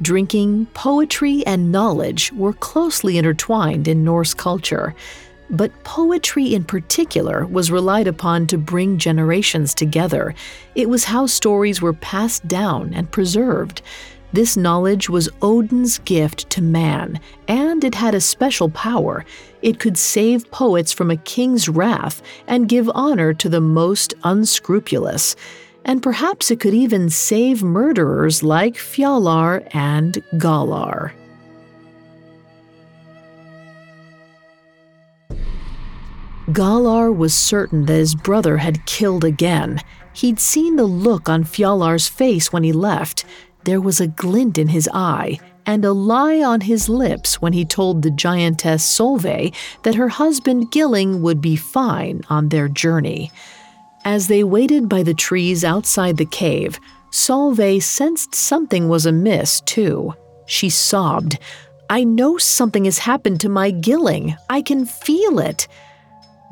Drinking, 0.00 0.66
poetry, 0.74 1.44
and 1.44 1.72
knowledge 1.72 2.32
were 2.32 2.52
closely 2.52 3.18
intertwined 3.18 3.88
in 3.88 4.04
Norse 4.04 4.32
culture. 4.32 4.94
But 5.50 5.72
poetry 5.82 6.54
in 6.54 6.64
particular 6.64 7.46
was 7.46 7.70
relied 7.70 8.06
upon 8.06 8.46
to 8.48 8.58
bring 8.58 8.98
generations 8.98 9.74
together. 9.74 10.34
It 10.74 10.88
was 10.88 11.04
how 11.04 11.26
stories 11.26 11.80
were 11.82 11.94
passed 11.94 12.46
down 12.46 12.92
and 12.94 13.10
preserved. 13.10 13.82
This 14.32 14.56
knowledge 14.56 15.08
was 15.08 15.30
Odin's 15.40 15.98
gift 15.98 16.50
to 16.50 16.62
man, 16.62 17.18
and 17.46 17.82
it 17.82 17.94
had 17.94 18.14
a 18.14 18.20
special 18.20 18.68
power. 18.70 19.24
It 19.62 19.78
could 19.78 19.96
save 19.96 20.50
poets 20.50 20.92
from 20.92 21.10
a 21.10 21.16
king's 21.16 21.68
wrath 21.68 22.20
and 22.46 22.68
give 22.68 22.90
honor 22.94 23.32
to 23.34 23.48
the 23.48 23.60
most 23.60 24.12
unscrupulous. 24.24 25.34
And 25.84 26.02
perhaps 26.02 26.50
it 26.50 26.60
could 26.60 26.74
even 26.74 27.08
save 27.08 27.62
murderers 27.62 28.42
like 28.42 28.74
Fjalar 28.74 29.66
and 29.74 30.22
Galar. 30.36 31.14
Galar 36.52 37.12
was 37.12 37.34
certain 37.34 37.86
that 37.86 37.94
his 37.94 38.14
brother 38.14 38.58
had 38.58 38.86
killed 38.86 39.24
again. 39.24 39.80
He'd 40.14 40.40
seen 40.40 40.76
the 40.76 40.84
look 40.84 41.28
on 41.28 41.44
Fjalar's 41.44 42.08
face 42.08 42.52
when 42.52 42.64
he 42.64 42.72
left. 42.72 43.24
There 43.68 43.82
was 43.82 44.00
a 44.00 44.06
glint 44.06 44.56
in 44.56 44.68
his 44.68 44.88
eye 44.94 45.38
and 45.66 45.84
a 45.84 45.92
lie 45.92 46.42
on 46.42 46.62
his 46.62 46.88
lips 46.88 47.42
when 47.42 47.52
he 47.52 47.66
told 47.66 48.00
the 48.00 48.10
giantess 48.10 48.82
Solveig 48.82 49.54
that 49.82 49.94
her 49.94 50.08
husband 50.08 50.72
Gilling 50.72 51.20
would 51.20 51.42
be 51.42 51.54
fine 51.54 52.22
on 52.30 52.48
their 52.48 52.68
journey. 52.68 53.30
As 54.06 54.26
they 54.26 54.42
waited 54.42 54.88
by 54.88 55.02
the 55.02 55.12
trees 55.12 55.64
outside 55.64 56.16
the 56.16 56.24
cave, 56.24 56.80
Solveig 57.10 57.82
sensed 57.82 58.34
something 58.34 58.88
was 58.88 59.04
amiss, 59.04 59.60
too. 59.60 60.14
She 60.46 60.70
sobbed, 60.70 61.38
I 61.90 62.04
know 62.04 62.38
something 62.38 62.86
has 62.86 63.00
happened 63.00 63.42
to 63.42 63.50
my 63.50 63.70
Gilling. 63.70 64.34
I 64.48 64.62
can 64.62 64.86
feel 64.86 65.38
it. 65.40 65.68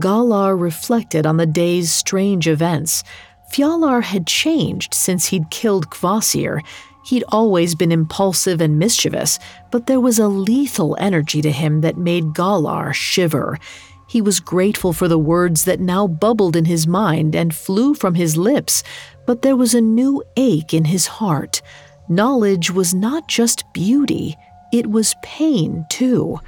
Galar 0.02 0.54
reflected 0.54 1.24
on 1.24 1.38
the 1.38 1.46
day's 1.46 1.90
strange 1.90 2.46
events. 2.46 3.04
Fjalar 3.50 4.02
had 4.02 4.26
changed 4.26 4.92
since 4.92 5.28
he'd 5.28 5.50
killed 5.50 5.88
Kvasir. 5.88 6.60
He'd 7.06 7.22
always 7.28 7.76
been 7.76 7.92
impulsive 7.92 8.60
and 8.60 8.80
mischievous, 8.80 9.38
but 9.70 9.86
there 9.86 10.00
was 10.00 10.18
a 10.18 10.26
lethal 10.26 10.96
energy 10.98 11.40
to 11.40 11.52
him 11.52 11.80
that 11.82 11.96
made 11.96 12.34
Galar 12.34 12.92
shiver. 12.92 13.60
He 14.08 14.20
was 14.20 14.40
grateful 14.40 14.92
for 14.92 15.06
the 15.06 15.18
words 15.18 15.66
that 15.66 15.78
now 15.78 16.08
bubbled 16.08 16.56
in 16.56 16.64
his 16.64 16.88
mind 16.88 17.36
and 17.36 17.54
flew 17.54 17.94
from 17.94 18.16
his 18.16 18.36
lips, 18.36 18.82
but 19.24 19.42
there 19.42 19.54
was 19.54 19.72
a 19.72 19.80
new 19.80 20.20
ache 20.36 20.74
in 20.74 20.86
his 20.86 21.06
heart. 21.06 21.62
Knowledge 22.08 22.72
was 22.72 22.92
not 22.92 23.28
just 23.28 23.72
beauty, 23.72 24.36
it 24.72 24.90
was 24.90 25.14
pain, 25.22 25.86
too. 25.88 26.40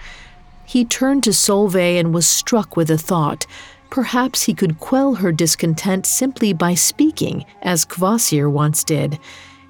He 0.65 0.85
turned 0.85 1.23
to 1.23 1.31
Solveig 1.31 2.01
and 2.01 2.13
was 2.13 2.27
struck 2.27 2.77
with 2.77 2.91
a 2.91 2.99
thought. 2.99 3.47
Perhaps 3.91 4.43
he 4.43 4.55
could 4.55 4.81
quell 4.81 5.15
her 5.15 5.31
discontent 5.31 6.05
simply 6.05 6.53
by 6.53 6.75
speaking, 6.75 7.45
as 7.63 7.85
Kvasir 7.85 8.51
once 8.51 8.83
did. 8.83 9.21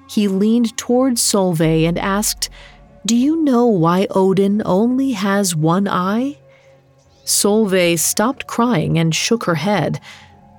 He 0.09 0.27
leaned 0.27 0.75
towards 0.75 1.21
Solveig 1.21 1.87
and 1.87 1.97
asked, 1.99 2.49
Do 3.05 3.15
you 3.15 3.43
know 3.43 3.67
why 3.67 4.07
Odin 4.09 4.63
only 4.65 5.11
has 5.11 5.55
one 5.55 5.87
eye? 5.87 6.39
Solveig 7.25 7.99
stopped 7.99 8.47
crying 8.47 8.97
and 8.97 9.13
shook 9.13 9.43
her 9.43 9.55
head. 9.55 10.01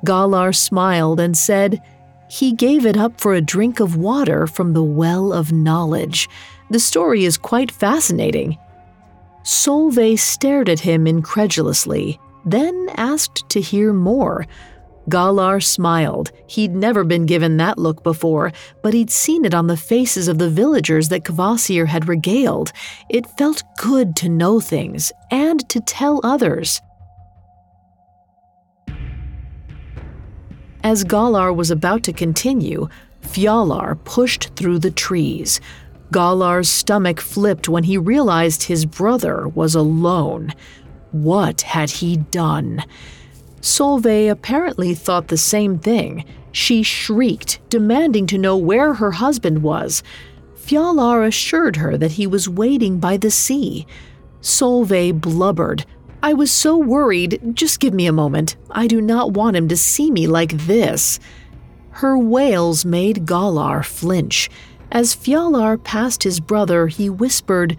Galar 0.05 0.53
smiled 0.53 1.19
and 1.19 1.37
said, 1.37 1.83
He 2.31 2.53
gave 2.53 2.87
it 2.87 2.97
up 2.97 3.21
for 3.21 3.35
a 3.35 3.41
drink 3.41 3.81
of 3.81 3.97
water 3.97 4.47
from 4.47 4.73
the 4.73 4.85
well 4.85 5.33
of 5.33 5.51
knowledge. 5.51 6.29
The 6.71 6.79
story 6.79 7.25
is 7.25 7.37
quite 7.37 7.73
fascinating. 7.73 8.57
Solveig 9.43 10.21
stared 10.21 10.69
at 10.69 10.81
him 10.81 11.09
incredulously, 11.09 12.21
then 12.45 12.89
asked 12.97 13.49
to 13.49 13.61
hear 13.61 13.93
more. 13.93 14.47
Galar 15.09 15.61
smiled. 15.61 16.31
He'd 16.47 16.75
never 16.75 17.05
been 17.05 17.27
given 17.27 17.57
that 17.57 17.79
look 17.79 18.03
before, 18.03 18.53
but 18.83 18.95
he'd 18.95 19.11
seen 19.11 19.45
it 19.45 19.55
on 19.55 19.67
the 19.67 19.77
faces 19.77 20.29
of 20.29 20.39
the 20.39 20.51
villagers 20.51 21.09
that 21.09 21.25
Kvasir 21.25 21.87
had 21.87 22.09
regaled. 22.09 22.73
It 23.09 23.27
felt 23.39 23.63
good 23.79 24.15
to 24.17 24.29
know 24.29 24.61
things 24.61 25.13
and 25.31 25.67
to 25.69 25.81
tell 25.81 26.21
others. 26.23 26.81
As 30.83 31.05
Galar 31.05 31.53
was 31.53 31.71
about 31.71 32.03
to 32.05 32.13
continue, 32.13 32.89
Fjalar 33.23 34.03
pushed 34.05 34.55
through 34.57 34.79
the 34.79 34.91
trees. 34.91 35.61
Galar's 36.11 36.69
stomach 36.69 37.21
flipped 37.21 37.69
when 37.69 37.85
he 37.85 37.99
realized 37.99 38.65
his 38.65 38.87
brother 38.87 39.47
was 39.49 39.75
alone. 39.75 40.53
What 41.13 41.61
had 41.63 41.91
he 41.91 42.17
done? 42.17 42.83
Solveig 43.61 44.31
apparently 44.31 44.95
thought 44.95 45.29
the 45.29 45.37
same 45.37 45.79
thing. 45.79 46.25
She 46.53 46.83
shrieked, 46.83 47.61
demanding 47.69 48.27
to 48.29 48.39
know 48.39 48.57
where 48.57 48.95
her 48.95 49.13
husband 49.13 49.63
was. 49.63 50.03
Fjalar 50.57 51.27
assured 51.27 51.77
her 51.77 51.97
that 51.97 52.13
he 52.13 52.27
was 52.27 52.49
waiting 52.49 52.99
by 52.99 53.17
the 53.17 53.31
sea. 53.31 53.87
Solveig 54.41 55.21
blubbered. 55.21 55.85
I 56.23 56.35
was 56.35 56.51
so 56.51 56.77
worried. 56.77 57.41
Just 57.55 57.81
give 57.81 57.95
me 57.95 58.07
a 58.07 58.13
moment. 58.13 58.57
I 58.71 58.87
do 58.87 59.01
not 59.01 59.33
want 59.33 59.57
him 59.57 59.69
to 59.69 59.77
see 59.77 60.11
me 60.11 60.27
like 60.27 60.53
this. 60.53 61.19
Her 61.93 62.17
wails 62.19 62.85
made 62.85 63.27
Galar 63.27 63.83
flinch. 63.83 64.51
As 64.93 65.15
Fjalar 65.15 65.83
passed 65.83 66.23
his 66.25 66.41
brother, 66.41 66.89
he 66.89 67.09
whispered, 67.09 67.77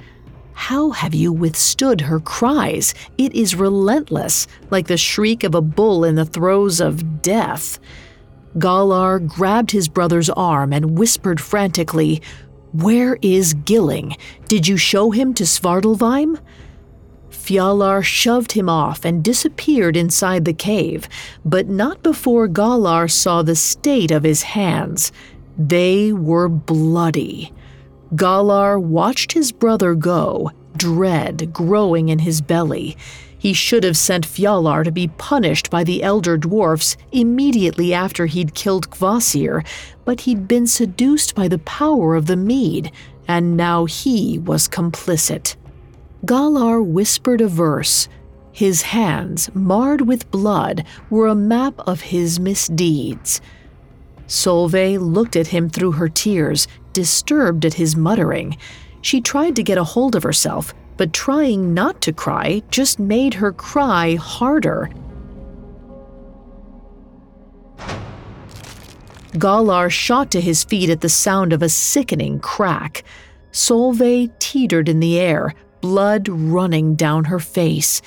How 0.54 0.92
have 0.92 1.14
you 1.14 1.32
withstood 1.32 2.02
her 2.02 2.20
cries? 2.20 2.94
It 3.18 3.34
is 3.34 3.56
relentless, 3.56 4.48
like 4.70 4.88
the 4.88 4.98
shriek 4.98 5.44
of 5.44 5.56
a 5.56 5.62
bull 5.62 6.04
in 6.04 6.16
the 6.16 6.26
throes 6.26 6.80
of 6.80 7.22
death. 7.22 7.80
Galar 8.58 9.20
grabbed 9.20 9.72
his 9.72 9.88
brother's 9.88 10.30
arm 10.30 10.74
and 10.74 10.98
whispered 10.98 11.40
frantically, 11.40 12.22
Where 12.74 13.18
is 13.22 13.54
Gilling? 13.54 14.16
Did 14.48 14.68
you 14.68 14.78
show 14.78 15.12
him 15.12 15.34
to 15.36 15.44
Svartalfheim? 15.44 16.40
Fjalar 17.30 18.04
shoved 18.04 18.52
him 18.52 18.70
off 18.70 19.04
and 19.06 19.24
disappeared 19.24 19.96
inside 19.96 20.46
the 20.46 20.54
cave, 20.54 21.08
but 21.44 21.68
not 21.68 22.04
before 22.04 22.48
Galar 22.48 23.08
saw 23.08 23.42
the 23.42 23.56
state 23.56 24.12
of 24.12 24.24
his 24.24 24.44
hands. 24.44 25.12
They 25.58 26.14
were 26.14 26.50
bloody. 26.50 27.54
Galar 28.16 28.78
watched 28.78 29.32
his 29.32 29.52
brother 29.52 29.96
go, 29.96 30.52
dread 30.76 31.54
growing 31.54 32.10
in 32.10 32.20
his 32.20 32.42
belly. 32.42 32.98
He 33.38 33.54
should 33.54 33.84
have 33.84 33.98
sent 33.98 34.28
Fjalar 34.28 34.84
to 34.84 34.92
be 34.92 35.08
punished 35.08 35.70
by 35.70 35.84
the 35.84 36.04
elder 36.04 36.38
dwarfs 36.38 36.98
immediately 37.12 37.94
after 37.94 38.26
he'd 38.26 38.54
killed 38.54 38.92
Kvasir, 38.92 39.66
but 40.06 40.22
he'd 40.22 40.48
been 40.48 40.68
seduced 40.68 41.34
by 41.36 41.48
the 41.48 41.58
power 41.60 42.16
of 42.16 42.28
the 42.28 42.36
mead, 42.36 42.92
and 43.28 43.56
now 43.58 43.86
he 43.86 44.38
was 44.40 44.68
complicit. 44.68 45.56
Galar 46.26 46.84
whispered 46.84 47.42
a 47.42 47.48
verse. 47.48 48.08
His 48.52 48.82
hands, 48.82 49.50
marred 49.56 50.02
with 50.02 50.30
blood, 50.30 50.86
were 51.10 51.28
a 51.28 51.36
map 51.36 51.74
of 51.88 52.02
his 52.02 52.40
misdeeds. 52.40 53.42
Solveig 54.28 55.00
looked 55.00 55.36
at 55.36 55.48
him 55.48 55.70
through 55.70 55.94
her 55.94 56.10
tears, 56.10 56.68
disturbed 56.94 57.66
at 57.66 57.76
his 57.76 57.96
muttering. 57.96 58.58
She 59.02 59.22
tried 59.22 59.56
to 59.56 59.64
get 59.64 59.78
a 59.78 59.84
hold 59.84 60.16
of 60.16 60.24
herself, 60.24 60.74
but 60.98 61.14
trying 61.14 61.74
not 61.74 62.02
to 62.02 62.14
cry 62.14 62.62
just 62.70 63.00
made 63.00 63.36
her 63.36 63.52
cry 63.52 64.16
harder. 64.16 64.90
Galar 69.38 69.90
shot 69.90 70.30
to 70.32 70.42
his 70.42 70.64
feet 70.64 70.90
at 70.90 71.02
the 71.02 71.10
sound 71.10 71.54
of 71.54 71.62
a 71.62 71.70
sickening 71.70 72.40
crack. 72.40 73.04
Solveig 73.52 74.38
teetered 74.40 74.90
in 74.90 75.00
the 75.00 75.20
air, 75.20 75.54
blood 75.80 76.28
running 76.30 76.96
down 76.96 77.26
her 77.26 77.40
face. 77.40 78.02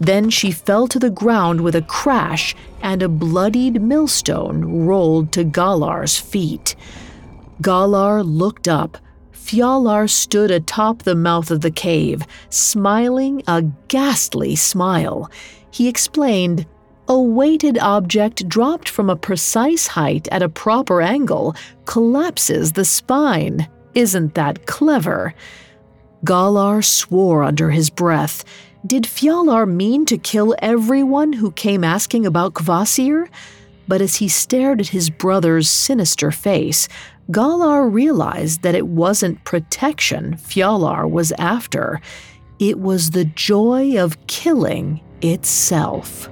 Then 0.00 0.30
she 0.30 0.50
fell 0.50 0.88
to 0.88 0.98
the 0.98 1.10
ground 1.10 1.60
with 1.60 1.74
a 1.74 1.82
crash, 1.82 2.56
and 2.80 3.02
a 3.02 3.08
bloodied 3.08 3.82
millstone 3.82 4.86
rolled 4.86 5.32
to 5.32 5.44
Galar's 5.44 6.18
feet. 6.18 6.74
Galar 7.60 8.22
looked 8.22 8.68
up. 8.68 8.98
Fjalar 9.32 10.08
stood 10.08 10.50
atop 10.50 11.02
the 11.02 11.14
mouth 11.14 11.50
of 11.50 11.60
the 11.60 11.70
cave, 11.70 12.22
smiling 12.48 13.42
a 13.46 13.62
ghastly 13.88 14.56
smile. 14.56 15.30
He 15.70 15.88
explained, 15.88 16.66
a 17.08 17.20
weighted 17.20 17.76
object 17.78 18.48
dropped 18.48 18.88
from 18.88 19.10
a 19.10 19.16
precise 19.16 19.88
height 19.88 20.28
at 20.30 20.44
a 20.44 20.48
proper 20.48 21.02
angle 21.02 21.56
collapses 21.84 22.72
the 22.72 22.84
spine. 22.84 23.68
Isn't 23.94 24.34
that 24.34 24.66
clever? 24.66 25.34
Galar 26.24 26.82
swore 26.82 27.42
under 27.42 27.70
his 27.70 27.90
breath. 27.90 28.44
Did 28.86 29.04
Fjalar 29.04 29.68
mean 29.68 30.06
to 30.06 30.18
kill 30.18 30.54
everyone 30.60 31.32
who 31.32 31.50
came 31.50 31.82
asking 31.82 32.26
about 32.26 32.54
Kvasir? 32.54 33.28
But 33.88 34.00
as 34.00 34.16
he 34.16 34.28
stared 34.28 34.80
at 34.80 34.88
his 34.88 35.10
brother's 35.10 35.68
sinister 35.68 36.30
face, 36.30 36.86
Galar 37.30 37.88
realized 37.88 38.62
that 38.62 38.74
it 38.74 38.86
wasn't 38.86 39.44
protection 39.44 40.36
Fjalar 40.36 41.08
was 41.08 41.32
after. 41.32 42.00
It 42.58 42.78
was 42.78 43.10
the 43.10 43.24
joy 43.24 44.02
of 44.02 44.26
killing 44.26 45.00
itself. 45.22 46.28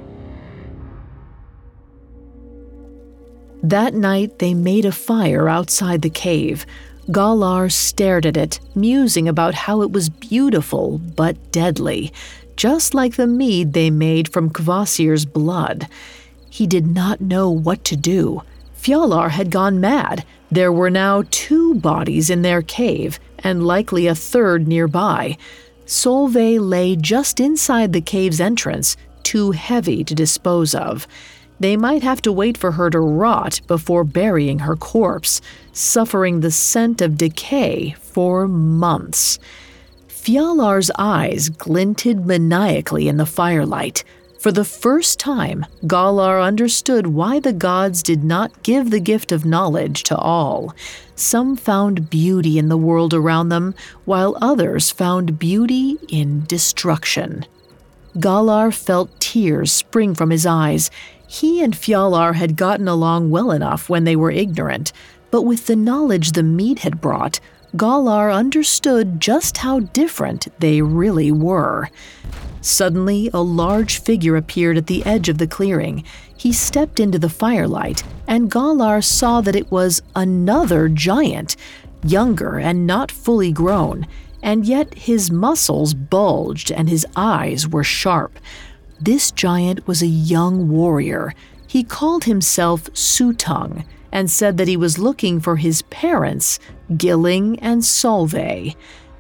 That 3.63 3.95
night, 3.95 4.39
they 4.39 4.55
made 4.55 4.85
a 4.85 4.93
fire 4.93 5.49
outside 5.49 6.03
the 6.03 6.11
cave. 6.11 6.65
Galar 7.11 7.71
stared 7.71 8.27
at 8.27 8.37
it, 8.37 8.61
musing 8.75 9.29
about 9.29 9.55
how 9.55 9.83
it 9.83 9.91
was 9.91 10.09
beautiful 10.09 10.99
but 10.99 11.51
deadly, 11.51 12.13
just 12.57 12.95
like 12.95 13.17
the 13.17 13.27
mead 13.27 13.73
they 13.73 13.91
made 13.91 14.33
from 14.33 14.51
Kvasir's 14.51 15.25
blood. 15.25 15.89
He 16.51 16.67
did 16.67 16.87
not 16.87 17.21
know 17.21 17.51
what 17.51 17.85
to 17.85 17.97
do. 17.97 18.43
Fjalar 18.77 19.31
had 19.31 19.51
gone 19.51 19.81
mad. 19.81 20.25
There 20.51 20.73
were 20.73 20.91
now 20.91 21.25
two 21.31 21.75
bodies 21.75 22.31
in 22.31 22.43
their 22.43 22.63
cave, 22.63 23.21
and 23.41 23.67
likely 23.67 24.07
a 24.07 24.15
third 24.15 24.67
nearby. 24.67 25.37
Solveig 25.87 26.61
lay 26.61 26.97
just 26.97 27.41
inside 27.41 27.93
the 27.93 28.01
cave's 28.01 28.41
entrance, 28.41 28.97
too 29.23 29.51
heavy 29.51 30.05
to 30.05 30.15
dispose 30.15 30.75
of. 30.75 31.07
They 31.61 31.77
might 31.77 32.03
have 32.03 32.23
to 32.23 32.33
wait 32.33 32.57
for 32.57 32.73
her 32.73 32.89
to 32.91 33.01
rot 33.01 33.61
before 33.67 34.05
burying 34.05 34.61
her 34.61 34.77
corpse, 34.77 35.41
suffering 35.73 36.41
the 36.41 36.51
scent 36.51 37.03
of 37.03 37.19
decay 37.19 37.95
for 38.01 38.47
months. 38.47 39.39
Fjalar's 40.09 40.91
eyes 40.99 41.49
glinted 41.49 42.27
maniacally 42.27 43.09
in 43.09 43.17
the 43.17 43.27
firelight. 43.27 44.05
For 44.39 44.53
the 44.53 44.65
first 44.65 45.19
time, 45.19 45.67
Galar 45.85 46.41
understood 46.41 47.09
why 47.09 47.41
the 47.41 47.53
gods 47.53 48.05
did 48.05 48.23
not 48.23 48.63
give 48.63 48.91
the 48.91 49.01
gift 49.01 49.33
of 49.33 49.45
knowledge 49.45 50.05
to 50.05 50.17
all. 50.17 50.77
Some 51.17 51.57
found 51.57 52.09
beauty 52.09 52.57
in 52.57 52.69
the 52.69 52.77
world 52.77 53.13
around 53.13 53.49
them, 53.49 53.75
while 54.05 54.39
others 54.41 54.93
found 54.93 55.41
beauty 55.41 55.99
in 56.09 56.45
destruction. 56.47 57.47
Galar 58.21 58.71
felt 58.71 59.19
tears 59.19 59.73
spring 59.73 60.15
from 60.15 60.31
his 60.31 60.47
eyes. 60.47 60.89
He 61.27 61.61
and 61.61 61.75
Fjalar 61.75 62.37
had 62.37 62.57
gotten 62.57 62.87
along 62.87 63.31
well 63.31 63.51
enough 63.51 63.89
when 63.89 64.05
they 64.05 64.15
were 64.15 64.31
ignorant, 64.31 64.93
but 65.33 65.43
with 65.43 65.67
the 65.67 65.77
knowledge 65.77 66.33
the 66.33 66.45
mead 66.45 66.79
had 66.81 67.01
brought, 67.01 67.41
Galar 67.77 68.31
understood 68.31 69.21
just 69.21 69.59
how 69.59 69.81
different 69.81 70.47
they 70.61 70.81
really 70.81 71.33
were. 71.33 71.91
Suddenly, 72.61 73.31
a 73.33 73.41
large 73.41 74.01
figure 74.01 74.37
appeared 74.37 74.77
at 74.77 74.87
the 74.87 75.05
edge 75.07 75.29
of 75.29 75.39
the 75.39 75.47
clearing. 75.47 76.05
He 76.37 76.53
stepped 76.53 77.01
into 77.01 77.19
the 77.19 77.29
firelight, 77.29 78.03
and 78.27 78.51
Galar 78.51 79.03
saw 79.03 79.41
that 79.41 79.57
it 79.57 79.71
was 79.71 80.03
another 80.15 80.89
giant, 80.89 81.57
younger 82.05 82.59
and 82.59 82.87
not 82.87 83.11
fully 83.11 83.53
grown, 83.53 84.07
and 84.43 84.67
yet 84.67 84.95
his 84.95 85.31
muscles 85.31 85.95
bulged 85.95 86.71
and 86.71 86.89
his 86.89 87.07
eyes 87.17 87.67
were 87.67 87.85
sharp. 87.85 88.39
This 89.01 89.31
giant 89.31 89.87
was 89.87 90.03
a 90.03 90.07
young 90.07 90.69
warrior. 90.69 91.35
He 91.67 91.85
called 91.85 92.25
himself 92.25 92.85
Suttung 92.95 93.85
and 94.11 94.31
said 94.31 94.57
that 94.57 94.69
he 94.69 94.77
was 94.77 94.99
looking 94.99 95.39
for 95.41 95.57
his 95.57 95.83
parents, 95.83 96.59
Gilling 96.97 97.59
and 97.61 97.83
Solveig. 97.83 98.75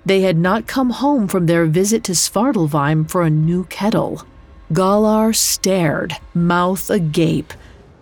They 0.09 0.23
had 0.23 0.39
not 0.39 0.67
come 0.67 0.89
home 0.89 1.29
from 1.29 1.45
their 1.45 1.67
visit 1.67 2.03
to 2.05 2.13
Svartalfheim 2.13 3.11
for 3.11 3.21
a 3.21 3.29
new 3.29 3.65
kettle. 3.65 4.27
Galar 4.73 5.35
stared, 5.35 6.17
mouth 6.33 6.89
agape. 6.89 7.53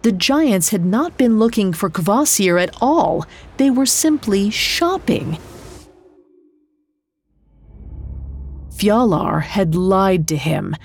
The 0.02 0.12
giants 0.12 0.68
had 0.68 0.84
not 0.84 1.18
been 1.18 1.40
looking 1.40 1.72
for 1.72 1.90
Kvasir 1.90 2.62
at 2.62 2.72
all. 2.80 3.26
They 3.56 3.70
were 3.70 3.86
simply 3.86 4.50
shopping. 4.50 5.38
Fjalar 8.70 9.42
had 9.42 9.74
lied 9.74 10.28
to 10.28 10.36
him. 10.36 10.76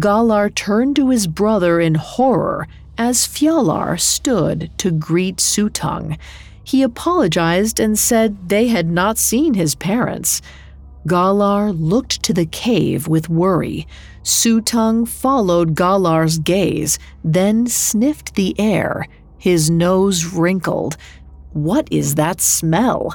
Galar 0.00 0.50
turned 0.50 0.96
to 0.96 1.10
his 1.10 1.28
brother 1.28 1.80
in 1.80 1.94
horror 1.94 2.66
as 2.98 3.24
Fjalar 3.24 4.00
stood 4.00 4.68
to 4.78 4.90
greet 4.90 5.36
Suttung. 5.36 6.18
He 6.64 6.82
apologized 6.82 7.80
and 7.80 7.98
said 7.98 8.48
they 8.48 8.68
had 8.68 8.88
not 8.88 9.18
seen 9.18 9.54
his 9.54 9.74
parents. 9.74 10.42
Galar 11.06 11.72
looked 11.72 12.22
to 12.24 12.34
the 12.34 12.46
cave 12.46 13.08
with 13.08 13.28
worry. 13.28 13.86
Suttung 14.22 15.08
followed 15.08 15.74
Galar's 15.74 16.38
gaze, 16.38 16.98
then 17.24 17.66
sniffed 17.66 18.34
the 18.34 18.58
air. 18.60 19.06
His 19.38 19.70
nose 19.70 20.26
wrinkled. 20.26 20.96
What 21.52 21.88
is 21.90 22.16
that 22.16 22.40
smell? 22.40 23.14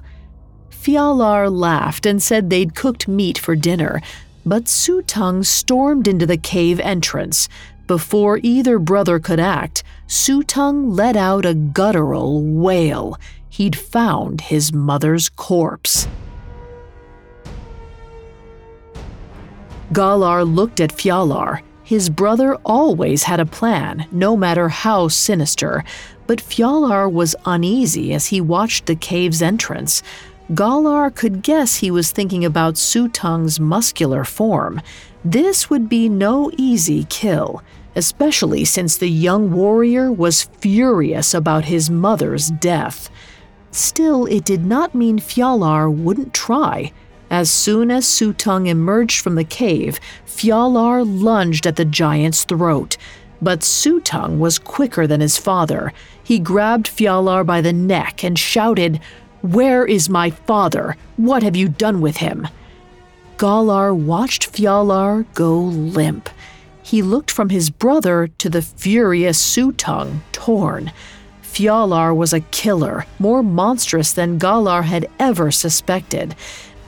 Fjalar 0.72 1.52
laughed 1.52 2.06
and 2.06 2.22
said 2.22 2.50
they'd 2.50 2.76
cooked 2.76 3.08
meat 3.08 3.38
for 3.38 3.56
dinner, 3.56 4.02
but 4.46 4.66
Suttung 4.66 5.46
stormed 5.46 6.08
into 6.08 6.26
the 6.26 6.38
cave 6.38 6.80
entrance. 6.80 7.48
Before 7.88 8.39
either 8.41 8.80
brother 8.80 9.20
could 9.20 9.39
act, 9.39 9.84
Suttung 10.08 10.95
let 10.95 11.16
out 11.16 11.45
a 11.45 11.53
guttural 11.53 12.43
wail 12.43 13.18
he'd 13.49 13.76
found 13.76 14.41
his 14.41 14.72
mother's 14.72 15.30
corpse. 15.30 16.08
Galar 19.93 20.43
looked 20.43 20.80
at 20.80 20.91
Fjalar. 20.91 21.62
His 21.84 22.10
brother 22.10 22.56
always 22.66 23.24
had 23.24 23.39
a 23.39 23.45
plan, 23.45 24.08
no 24.12 24.36
matter 24.36 24.70
how 24.70 25.08
sinister, 25.08 25.84
but 26.28 26.41
Fjalar 26.41 27.12
was 27.12 27.36
uneasy 27.45 28.14
as 28.14 28.28
he 28.28 28.41
watched 28.41 28.88
the 28.88 28.95
cave's 28.95 29.41
entrance. 29.41 30.03
Galar 30.53 31.12
could 31.12 31.41
guess 31.41 31.78
he 31.78 31.89
was 31.89 32.12
thinking 32.12 32.43
about 32.43 32.76
Suttung's 32.76 33.60
muscular 33.60 34.24
form. 34.24 34.82
This 35.24 35.70
would 35.70 35.88
be 35.88 36.10
no 36.10 36.51
easy 36.58 37.06
kill, 37.10 37.64
especially 37.96 38.66
since 38.66 38.98
the 38.98 39.10
young 39.10 39.52
warrior 39.52 40.12
was 40.12 40.43
furious 40.60 41.34
about 41.34 41.66
his 41.66 41.89
mother's 41.89 42.50
death. 42.52 43.10
Still, 43.72 44.26
it 44.26 44.46
did 44.46 44.66
not 44.66 44.96
mean 44.96 45.20
Fjalar 45.20 45.93
wouldn't 45.93 46.34
try. 46.34 46.91
As 47.30 47.50
soon 47.50 47.91
as 47.91 48.06
Suttung 48.06 48.68
emerged 48.68 49.22
from 49.22 49.36
the 49.36 49.43
cave, 49.43 50.00
Fjalar 50.26 51.04
lunged 51.06 51.66
at 51.66 51.76
the 51.76 51.86
giant's 51.86 52.43
throat. 52.43 52.98
But 53.41 53.60
Suttung 53.62 54.39
was 54.39 54.60
quicker 54.60 55.08
than 55.08 55.22
his 55.22 55.38
father. 55.38 55.91
He 56.24 56.39
grabbed 56.39 56.88
Fjalar 56.88 57.46
by 57.46 57.62
the 57.62 57.74
neck 57.74 58.24
and 58.24 58.39
shouted, 58.39 59.00
Where 59.41 59.86
is 59.86 60.10
my 60.10 60.30
father? 60.30 60.96
What 61.18 61.43
have 61.43 61.56
you 61.56 61.68
done 61.68 62.00
with 62.00 62.18
him? 62.18 62.48
Galar 63.38 63.93
watched 63.93 64.54
Fjalar 64.54 65.26
go 65.34 65.60
limp. 65.60 66.30
He 66.86 67.02
looked 67.02 67.32
from 67.32 67.50
his 67.50 67.72
brother 67.72 68.28
to 68.38 68.48
the 68.48 68.62
furious 68.62 69.42
Suttung, 69.42 70.20
torn. 70.32 70.92
Fjalar 71.42 72.16
was 72.16 72.32
a 72.32 72.42
killer, 72.42 73.08
more 73.18 73.42
monstrous 73.42 74.14
than 74.14 74.38
Galar 74.38 74.84
had 74.84 75.10
ever 75.18 75.50
suspected. 75.50 76.36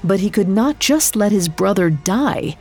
But 0.04 0.20
he 0.20 0.30
could 0.30 0.48
not 0.48 0.78
just 0.78 1.16
let 1.16 1.32
his 1.32 1.50
brother 1.50 1.90
die. 1.90 2.58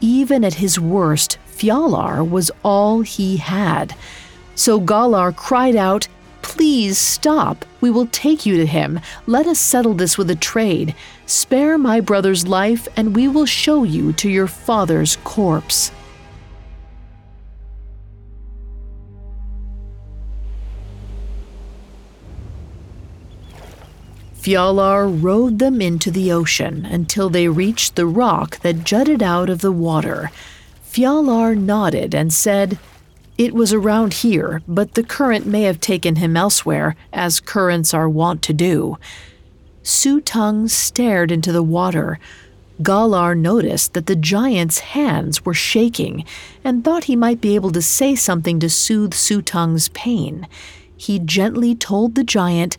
Even 0.00 0.42
at 0.42 0.54
his 0.54 0.80
worst, 0.80 1.38
Fjalar 1.46 2.28
was 2.28 2.50
all 2.64 3.02
he 3.02 3.36
had. 3.36 3.94
So 4.56 4.80
Galar 4.80 5.30
cried 5.30 5.76
out, 5.76 6.08
Please 6.42 6.98
stop. 6.98 7.64
We 7.80 7.92
will 7.92 8.06
take 8.06 8.44
you 8.44 8.56
to 8.56 8.66
him. 8.66 8.98
Let 9.28 9.46
us 9.46 9.60
settle 9.60 9.94
this 9.94 10.18
with 10.18 10.28
a 10.28 10.34
trade. 10.34 10.96
Spare 11.24 11.78
my 11.78 12.00
brother's 12.00 12.48
life, 12.48 12.88
and 12.96 13.14
we 13.14 13.28
will 13.28 13.46
show 13.46 13.84
you 13.84 14.12
to 14.14 14.28
your 14.28 14.48
father's 14.48 15.18
corpse. 15.22 15.92
Fjalar 24.40 25.06
rowed 25.06 25.58
them 25.58 25.82
into 25.82 26.10
the 26.10 26.32
ocean 26.32 26.86
until 26.86 27.28
they 27.28 27.46
reached 27.46 27.94
the 27.94 28.06
rock 28.06 28.58
that 28.60 28.84
jutted 28.84 29.22
out 29.22 29.50
of 29.50 29.60
the 29.60 29.70
water. 29.70 30.30
Fjalar 30.82 31.54
nodded 31.54 32.14
and 32.14 32.32
said, 32.32 32.78
It 33.36 33.52
was 33.52 33.74
around 33.74 34.14
here, 34.14 34.62
but 34.66 34.94
the 34.94 35.02
current 35.02 35.44
may 35.44 35.64
have 35.64 35.78
taken 35.78 36.16
him 36.16 36.38
elsewhere, 36.38 36.96
as 37.12 37.38
currents 37.38 37.92
are 37.92 38.08
wont 38.08 38.40
to 38.44 38.54
do. 38.54 38.96
Suttung 39.82 40.70
stared 40.70 41.30
into 41.30 41.52
the 41.52 41.62
water. 41.62 42.18
Galar 42.82 43.34
noticed 43.34 43.92
that 43.92 44.06
the 44.06 44.16
giant's 44.16 44.78
hands 44.78 45.44
were 45.44 45.52
shaking 45.52 46.24
and 46.64 46.82
thought 46.82 47.04
he 47.04 47.14
might 47.14 47.42
be 47.42 47.56
able 47.56 47.72
to 47.72 47.82
say 47.82 48.14
something 48.14 48.58
to 48.60 48.70
soothe 48.70 49.12
Suttung's 49.12 49.90
pain. 49.90 50.48
He 50.96 51.18
gently 51.18 51.74
told 51.74 52.14
the 52.14 52.24
giant 52.24 52.78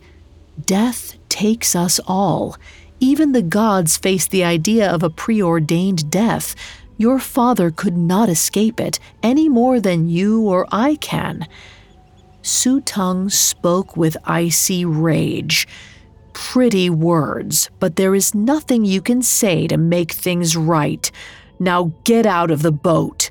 Death 0.60 1.16
takes 1.28 1.74
us 1.74 2.00
all. 2.06 2.56
Even 3.00 3.32
the 3.32 3.42
gods 3.42 3.96
face 3.96 4.26
the 4.26 4.44
idea 4.44 4.90
of 4.90 5.02
a 5.02 5.10
preordained 5.10 6.10
death. 6.10 6.54
Your 6.96 7.18
father 7.18 7.70
could 7.70 7.96
not 7.96 8.28
escape 8.28 8.78
it 8.78 8.98
any 9.22 9.48
more 9.48 9.80
than 9.80 10.08
you 10.08 10.42
or 10.42 10.66
I 10.70 10.96
can. 10.96 11.48
Suttung 12.42 13.30
spoke 13.30 13.96
with 13.96 14.16
icy 14.24 14.84
rage. 14.84 15.66
Pretty 16.32 16.90
words, 16.90 17.70
but 17.78 17.96
there 17.96 18.14
is 18.14 18.34
nothing 18.34 18.84
you 18.84 19.00
can 19.00 19.22
say 19.22 19.66
to 19.66 19.76
make 19.76 20.12
things 20.12 20.56
right. 20.56 21.10
Now 21.58 21.92
get 22.04 22.26
out 22.26 22.50
of 22.50 22.62
the 22.62 22.72
boat. 22.72 23.30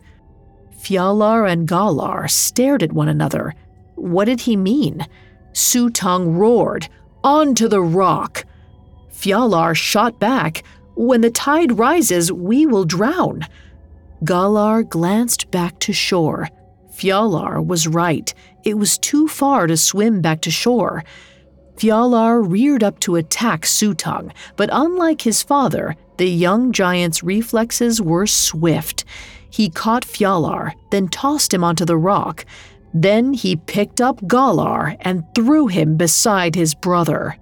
Fjalar 0.78 1.50
and 1.50 1.68
Galar 1.68 2.28
stared 2.28 2.84
at 2.84 2.94
one 2.94 3.08
another. 3.08 3.54
What 3.96 4.26
did 4.26 4.42
he 4.42 4.56
mean? 4.56 5.06
Suttung 5.54 6.38
roared, 6.38 6.88
Onto 7.24 7.68
the 7.68 7.82
rock! 7.82 8.46
Fjalar 9.14 9.76
shot 9.76 10.20
back, 10.20 10.64
When 10.96 11.22
the 11.22 11.30
tide 11.30 11.78
rises, 11.78 12.32
we 12.32 12.66
will 12.66 12.86
drown. 12.86 13.46
Galar 14.24 14.84
glanced 14.84 15.50
back 15.52 15.80
to 15.80 15.94
shore. 15.94 16.50
Fjalar 16.92 17.66
was 17.66 17.88
right. 17.88 18.34
It 18.64 18.76
was 18.76 18.98
too 18.98 19.28
far 19.28 19.68
to 19.68 19.78
swim 19.78 20.22
back 20.22 20.42
to 20.42 20.52
shore. 20.52 21.04
Fjalar 21.78 22.42
reared 22.48 22.84
up 22.84 23.00
to 23.02 23.16
attack 23.16 23.64
Suttung, 23.64 24.32
but 24.56 24.70
unlike 24.72 25.22
his 25.22 25.42
father, 25.42 25.96
the 26.18 26.30
young 26.30 26.72
giant's 26.72 27.24
reflexes 27.24 28.02
were 28.02 28.28
swift. 28.28 29.06
He 29.50 29.70
caught 29.70 30.06
Fjalar, 30.06 30.74
then 30.92 31.08
tossed 31.08 31.54
him 31.54 31.64
onto 31.64 31.86
the 31.86 31.98
rock. 31.98 32.46
Then 32.94 33.34
he 33.34 33.56
picked 33.56 34.02
up 34.02 34.28
Galar 34.28 34.96
and 35.00 35.24
threw 35.34 35.68
him 35.68 35.96
beside 35.96 36.56
his 36.56 36.74
brother. 36.74 37.38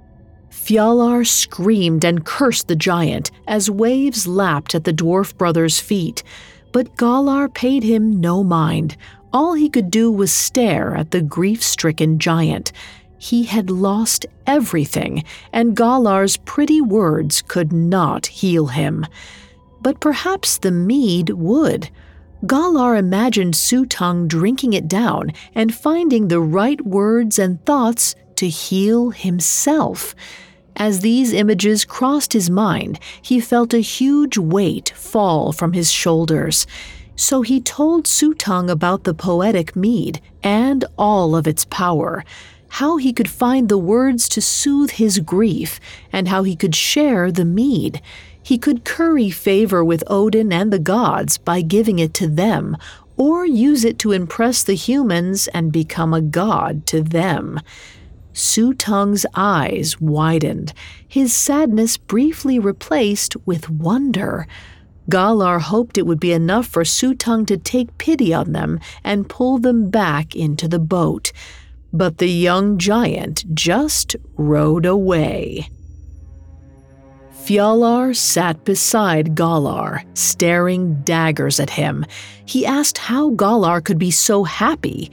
Fjalar 0.52 1.26
screamed 1.26 2.06
and 2.06 2.26
cursed 2.26 2.68
the 2.68 2.76
giant 2.76 3.32
as 3.48 3.72
waves 3.72 4.28
lapped 4.28 4.76
at 4.76 4.84
the 4.84 4.94
dwarf 4.94 5.36
brother's 5.38 5.80
feet. 5.80 6.24
But 6.72 6.96
Galar 6.98 7.50
paid 7.50 7.84
him 7.84 8.20
no 8.20 8.44
mind. 8.44 8.96
All 9.34 9.54
he 9.54 9.70
could 9.70 9.90
do 9.90 10.12
was 10.12 10.32
stare 10.32 10.96
at 10.96 11.12
the 11.12 11.22
grief 11.22 11.64
stricken 11.64 12.20
giant. 12.20 12.72
He 13.18 13.44
had 13.44 13.70
lost 13.70 14.26
everything, 14.48 15.24
and 15.52 15.76
Galar's 15.76 16.38
pretty 16.38 16.82
words 16.82 17.42
could 17.42 17.74
not 17.74 18.28
heal 18.28 18.68
him. 18.68 19.06
But 19.82 20.00
perhaps 20.00 20.58
the 20.58 20.72
mead 20.72 21.30
would. 21.32 21.90
Galar 22.46 22.96
imagined 22.96 23.56
Suttung 23.56 24.28
drinking 24.28 24.72
it 24.72 24.88
down 24.88 25.34
and 25.54 25.76
finding 25.76 26.30
the 26.30 26.40
right 26.40 26.80
words 26.86 27.38
and 27.38 27.64
thoughts 27.66 28.16
to 28.38 28.48
heal 28.48 29.10
himself. 29.10 30.16
As 30.78 31.02
these 31.02 31.34
images 31.34 31.84
crossed 31.84 32.32
his 32.32 32.50
mind, 32.50 32.98
he 33.22 33.42
felt 33.42 33.74
a 33.74 33.80
huge 33.80 34.38
weight 34.38 34.90
fall 34.96 35.52
from 35.52 35.74
his 35.74 35.92
shoulders. 35.92 36.66
So 37.18 37.42
he 37.42 37.60
told 37.60 38.06
Suttung 38.06 38.70
about 38.70 39.04
the 39.04 39.14
poetic 39.14 39.76
mead 39.76 40.22
and 40.42 40.86
all 40.98 41.36
of 41.36 41.46
its 41.46 41.66
power, 41.66 42.24
how 42.70 42.96
he 42.96 43.12
could 43.12 43.30
find 43.30 43.68
the 43.68 43.78
words 43.78 44.30
to 44.30 44.42
soothe 44.42 44.92
his 44.92 45.20
grief, 45.20 45.82
and 46.14 46.30
how 46.30 46.44
he 46.44 46.56
could 46.56 46.76
share 46.76 47.30
the 47.30 47.44
mead. 47.44 48.02
He 48.44 48.58
could 48.58 48.86
curry 48.86 49.30
favor 49.30 49.84
with 49.84 50.04
Odin 50.08 50.52
and 50.52 50.72
the 50.72 50.80
gods 50.80 51.38
by 51.38 51.62
giving 51.62 52.00
it 52.00 52.14
to 52.16 52.28
them, 52.28 52.78
or 53.18 53.46
use 53.46 53.84
it 53.84 54.00
to 54.00 54.14
impress 54.14 54.64
the 54.64 54.76
humans 54.76 55.48
and 55.50 55.72
become 55.72 56.14
a 56.14 56.22
god 56.22 56.86
to 56.88 57.02
them. 57.02 57.60
Suttung's 58.34 59.26
eyes 59.36 60.00
widened, 60.00 60.74
his 61.06 61.34
sadness 61.34 61.98
briefly 61.98 62.58
replaced 62.58 63.36
with 63.46 63.70
wonder. 63.70 64.48
Galar 65.10 65.60
hoped 65.60 65.98
it 65.98 66.06
would 66.06 66.20
be 66.20 66.32
enough 66.32 66.68
for 66.68 66.84
Suttung 66.84 67.46
to 67.48 67.58
take 67.58 67.98
pity 67.98 68.34
on 68.34 68.54
them 68.54 68.80
and 69.04 69.28
pull 69.28 69.58
them 69.58 69.90
back 69.90 70.36
into 70.36 70.68
the 70.68 70.80
boat. 70.80 71.32
But 71.92 72.20
the 72.20 72.30
young 72.30 72.78
giant 72.78 73.44
just 73.54 74.16
rode 74.38 74.86
away. 74.86 75.70
Fjalar 77.46 78.16
sat 78.16 78.64
beside 78.64 79.34
Galar, 79.34 80.04
staring 80.14 81.02
daggers 81.04 81.60
at 81.60 81.72
him. 81.72 82.06
He 82.46 82.66
asked 82.66 82.98
how 82.98 83.32
Galar 83.32 83.82
could 83.82 83.98
be 83.98 84.12
so 84.12 84.44
happy. 84.44 85.10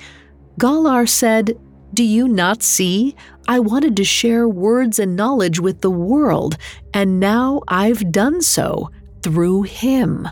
Galar 0.59 1.07
said, 1.07 1.59
Do 1.95 2.03
you 2.03 2.29
not 2.29 2.63
see? 2.63 3.15
I 3.49 3.61
wanted 3.61 3.97
to 3.97 4.05
share 4.05 4.49
words 4.49 4.99
and 4.99 5.17
knowledge 5.17 5.61
with 5.61 5.81
the 5.81 5.91
world, 5.91 6.59
and 6.93 7.21
now 7.21 7.63
I've 7.69 8.13
done 8.13 8.43
so 8.43 8.91
through 9.23 9.63
him. 9.63 10.29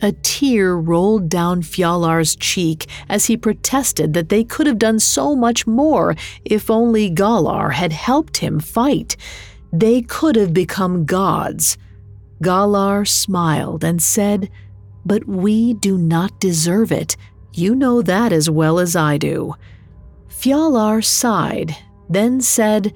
A 0.00 0.12
tear 0.12 0.76
rolled 0.76 1.28
down 1.28 1.62
Fjalar's 1.62 2.36
cheek 2.36 2.86
as 3.08 3.26
he 3.26 3.36
protested 3.36 4.14
that 4.14 4.28
they 4.28 4.44
could 4.44 4.66
have 4.66 4.78
done 4.78 5.00
so 5.00 5.34
much 5.34 5.66
more 5.66 6.14
if 6.44 6.70
only 6.70 7.10
Galar 7.10 7.70
had 7.70 7.92
helped 7.92 8.38
him 8.38 8.60
fight. 8.60 9.16
They 9.74 10.02
could 10.02 10.36
have 10.36 10.54
become 10.54 11.04
gods. 11.04 11.76
Galar 12.40 13.04
smiled 13.04 13.82
and 13.82 14.00
said, 14.00 14.48
But 15.04 15.26
we 15.26 15.74
do 15.74 15.98
not 15.98 16.38
deserve 16.38 16.92
it. 16.92 17.16
You 17.52 17.74
know 17.74 18.00
that 18.00 18.32
as 18.32 18.48
well 18.48 18.78
as 18.78 18.94
I 18.94 19.18
do. 19.18 19.54
Fjalar 20.28 21.04
sighed, 21.04 21.76
then 22.08 22.40
said, 22.40 22.92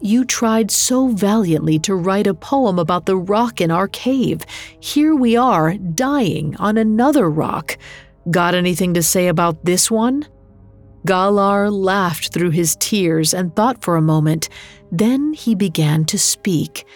you 0.00 0.24
tried 0.24 0.70
so 0.70 1.08
valiantly 1.08 1.78
to 1.80 1.94
write 1.94 2.26
a 2.26 2.34
poem 2.34 2.78
about 2.78 3.06
the 3.06 3.16
rock 3.16 3.60
in 3.62 3.70
our 3.70 3.88
cave. 3.88 4.42
Here 4.78 5.16
we 5.16 5.34
are, 5.34 5.78
dying 5.78 6.54
on 6.56 6.76
another 6.76 7.30
rock. 7.30 7.78
Got 8.30 8.54
anything 8.54 8.92
to 8.94 9.02
say 9.02 9.28
about 9.28 9.64
this 9.64 9.90
one? 9.90 10.26
Galar 11.06 11.70
laughed 11.70 12.32
through 12.32 12.50
his 12.50 12.76
tears 12.76 13.34
and 13.34 13.54
thought 13.54 13.82
for 13.82 13.96
a 13.96 14.02
moment. 14.02 14.48
Then 14.90 15.34
he 15.34 15.54
began 15.54 16.04
to 16.06 16.18
speak. 16.18 16.86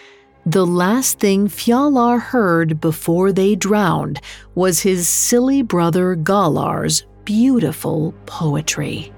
The 0.47 0.67
last 0.67 1.19
thing 1.19 1.49
Fjalar 1.49 2.19
heard 2.19 2.81
before 2.81 3.33
they 3.33 3.55
drowned 3.55 4.21
was 4.55 4.81
his 4.81 5.07
silly 5.07 5.61
brother 5.61 6.17
Galar's 6.17 7.05
beautiful 7.25 8.15
poetry. 8.25 9.13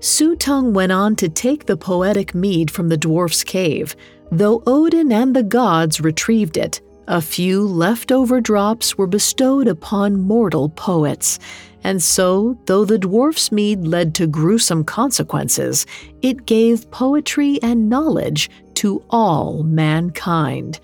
Suttung 0.00 0.72
went 0.72 0.92
on 0.92 1.14
to 1.16 1.28
take 1.28 1.66
the 1.66 1.76
poetic 1.76 2.34
mead 2.34 2.70
from 2.70 2.88
the 2.88 2.96
dwarf's 2.96 3.44
cave, 3.44 3.94
though 4.32 4.62
Odin 4.66 5.12
and 5.12 5.36
the 5.36 5.42
gods 5.42 6.00
retrieved 6.00 6.56
it. 6.56 6.80
A 7.10 7.20
few 7.20 7.66
leftover 7.66 8.40
drops 8.40 8.96
were 8.96 9.08
bestowed 9.08 9.66
upon 9.66 10.20
mortal 10.20 10.68
poets, 10.68 11.40
and 11.82 12.00
so, 12.00 12.56
though 12.66 12.84
the 12.84 13.00
dwarf's 13.00 13.50
mead 13.50 13.84
led 13.84 14.14
to 14.14 14.28
gruesome 14.28 14.84
consequences, 14.84 15.86
it 16.22 16.46
gave 16.46 16.88
poetry 16.92 17.58
and 17.64 17.88
knowledge 17.88 18.48
to 18.74 19.02
all 19.10 19.64
mankind. 19.64 20.78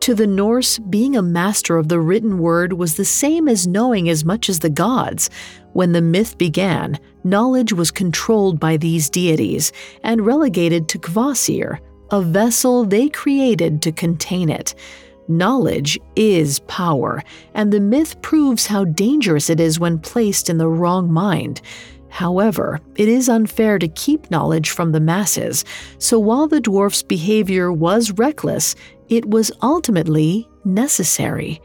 To 0.00 0.12
the 0.12 0.26
Norse, 0.26 0.80
being 0.80 1.14
a 1.14 1.22
master 1.22 1.76
of 1.76 1.88
the 1.88 2.00
written 2.00 2.40
word 2.40 2.72
was 2.72 2.96
the 2.96 3.04
same 3.04 3.46
as 3.46 3.64
knowing 3.64 4.08
as 4.08 4.24
much 4.24 4.48
as 4.48 4.58
the 4.58 4.70
gods. 4.70 5.30
When 5.72 5.92
the 5.92 6.02
myth 6.02 6.36
began, 6.36 6.98
knowledge 7.22 7.72
was 7.72 7.92
controlled 7.92 8.58
by 8.58 8.76
these 8.76 9.08
deities 9.08 9.70
and 10.02 10.26
relegated 10.26 10.88
to 10.88 10.98
Kvasir, 10.98 11.78
a 12.10 12.20
vessel 12.20 12.84
they 12.84 13.08
created 13.08 13.82
to 13.82 13.92
contain 13.92 14.50
it. 14.50 14.74
Knowledge 15.26 15.98
is 16.16 16.60
power, 16.60 17.22
and 17.54 17.72
the 17.72 17.80
myth 17.80 18.20
proves 18.20 18.66
how 18.66 18.84
dangerous 18.84 19.48
it 19.48 19.58
is 19.58 19.80
when 19.80 19.98
placed 19.98 20.50
in 20.50 20.58
the 20.58 20.68
wrong 20.68 21.10
mind. 21.10 21.62
However, 22.10 22.80
it 22.96 23.08
is 23.08 23.28
unfair 23.28 23.78
to 23.78 23.88
keep 23.88 24.30
knowledge 24.30 24.70
from 24.70 24.92
the 24.92 25.00
masses, 25.00 25.64
so 25.98 26.18
while 26.18 26.46
the 26.46 26.60
dwarf's 26.60 27.02
behavior 27.02 27.72
was 27.72 28.12
reckless, 28.12 28.76
it 29.08 29.28
was 29.28 29.50
ultimately 29.62 30.48
necessary. 30.64 31.60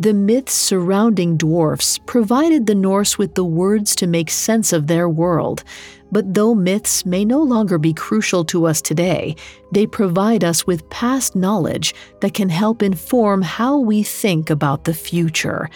The 0.00 0.14
myths 0.14 0.54
surrounding 0.54 1.36
dwarfs 1.36 1.98
provided 1.98 2.64
the 2.64 2.74
Norse 2.74 3.18
with 3.18 3.34
the 3.34 3.44
words 3.44 3.94
to 3.96 4.06
make 4.06 4.30
sense 4.30 4.72
of 4.72 4.86
their 4.86 5.10
world. 5.10 5.62
But 6.10 6.32
though 6.32 6.54
myths 6.54 7.04
may 7.04 7.22
no 7.22 7.42
longer 7.42 7.76
be 7.76 7.92
crucial 7.92 8.42
to 8.46 8.64
us 8.64 8.80
today, 8.80 9.36
they 9.72 9.86
provide 9.86 10.42
us 10.42 10.66
with 10.66 10.88
past 10.88 11.36
knowledge 11.36 11.94
that 12.22 12.32
can 12.32 12.48
help 12.48 12.82
inform 12.82 13.42
how 13.42 13.76
we 13.78 14.02
think 14.02 14.48
about 14.48 14.84
the 14.84 14.94
future. 14.94 15.68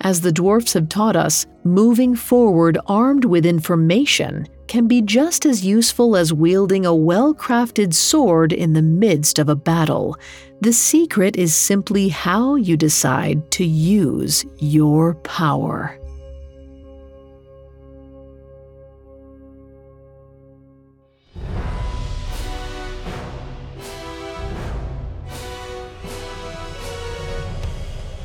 As 0.00 0.22
the 0.22 0.32
dwarfs 0.32 0.72
have 0.72 0.88
taught 0.88 1.14
us, 1.14 1.44
moving 1.62 2.16
forward 2.16 2.78
armed 2.86 3.26
with 3.26 3.44
information 3.44 4.48
can 4.68 4.86
be 4.86 5.02
just 5.02 5.46
as 5.46 5.64
useful 5.64 6.16
as 6.16 6.32
wielding 6.32 6.84
a 6.84 6.94
well 6.94 7.34
crafted 7.34 7.94
sword 7.94 8.52
in 8.52 8.72
the 8.72 8.82
midst 8.82 9.38
of 9.38 9.48
a 9.48 9.56
battle. 9.56 10.16
The 10.60 10.72
secret 10.72 11.36
is 11.36 11.54
simply 11.54 12.08
how 12.08 12.54
you 12.56 12.76
decide 12.76 13.50
to 13.52 13.64
use 13.64 14.44
your 14.58 15.14
power. 15.14 15.98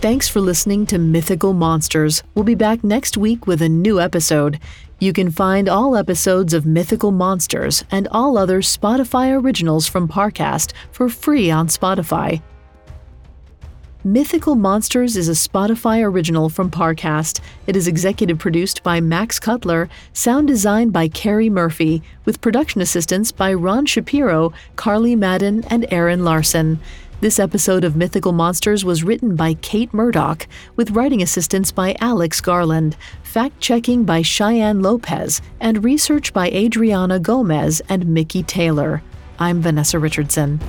Thanks 0.02 0.28
for 0.28 0.42
listening 0.42 0.88
to 0.88 0.98
Mythical 0.98 1.54
Monsters. 1.54 2.24
We'll 2.34 2.44
be 2.44 2.56
back 2.56 2.84
next 2.84 3.18
week 3.18 3.46
with 3.46 3.62
a 3.62 3.70
new 3.70 4.02
episode. 4.02 4.60
You 5.02 5.14
can 5.14 5.32
find 5.32 5.68
all 5.68 5.97
episodes 5.97 6.54
of 6.54 6.68
Mythical 6.68 7.10
Monsters 7.10 7.84
and 7.89 8.08
all 8.12 8.38
other 8.38 8.62
Spotify 8.62 9.36
originals 9.36 9.88
from 9.88 10.08
Parcast 10.08 10.74
for 10.91 11.10
free 11.10 11.49
on 11.49 11.70
Spotify. 11.70 12.39
Mythical 14.04 14.54
Monsters 14.54 15.18
is 15.18 15.28
a 15.28 15.32
Spotify 15.32 16.06
original 16.06 16.49
from 16.49 16.70
Parcast. 16.70 17.39
It 17.66 17.76
is 17.76 17.88
executive 17.88 18.38
produced 18.38 18.84
by 18.84 19.02
Max 19.02 19.39
Cutler, 19.39 19.89
sound 20.14 20.47
designed 20.47 20.93
by 20.93 21.08
Carrie 21.08 21.49
Murphy, 21.49 22.04
with 22.26 22.39
production 22.39 22.80
assistance 22.80 23.32
by 23.32 23.56
Ron 23.56 23.88
Shapiro, 23.88 24.54
Carly 24.76 25.16
Madden, 25.16 25.64
and 25.72 25.91
Aaron 25.91 26.24
Larson. 26.24 26.80
This 27.22 27.38
episode 27.38 27.84
of 27.84 27.95
Mythical 27.95 28.32
Monsters 28.32 28.84
was 28.84 29.04
written 29.04 29.36
by 29.36 29.54
Kate 29.54 29.93
Murdoch, 29.93 30.47
with 30.76 30.89
writing 30.89 31.22
assistance 31.22 31.72
by 31.72 31.95
Alex 31.99 32.41
Garland, 32.41 32.97
fact 33.32 33.62
checking 33.62 34.04
by 34.04 34.22
Cheyenne 34.22 34.82
Lopez, 34.82 35.42
and 35.62 35.86
research 35.86 36.34
by 36.34 36.50
Adriana 36.50 37.18
Gomez 37.18 37.82
and 37.88 38.06
Mickey 38.06 38.44
Taylor. 38.44 39.02
I'm 39.40 39.62
Vanessa 39.62 40.00
Richardson. 40.00 40.60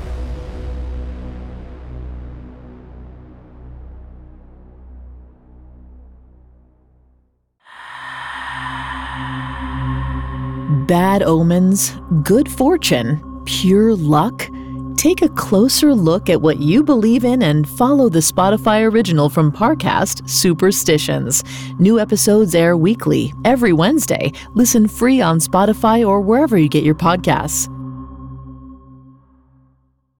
bad 10.86 11.22
omens, 11.22 11.96
good 12.22 12.50
fortune, 12.50 13.18
pure 13.46 13.94
luck? 13.94 14.46
Take 15.02 15.20
a 15.20 15.28
closer 15.30 15.96
look 15.96 16.30
at 16.30 16.42
what 16.42 16.60
you 16.60 16.84
believe 16.84 17.24
in 17.24 17.42
and 17.42 17.68
follow 17.68 18.08
the 18.08 18.20
Spotify 18.20 18.88
original 18.88 19.28
from 19.28 19.50
Parcast, 19.50 20.30
Superstitions. 20.30 21.42
New 21.80 21.98
episodes 21.98 22.54
air 22.54 22.76
weekly, 22.76 23.34
every 23.44 23.72
Wednesday. 23.72 24.30
Listen 24.54 24.86
free 24.86 25.20
on 25.20 25.40
Spotify 25.40 26.06
or 26.06 26.20
wherever 26.20 26.56
you 26.56 26.68
get 26.68 26.84
your 26.84 26.94
podcasts. 26.94 27.66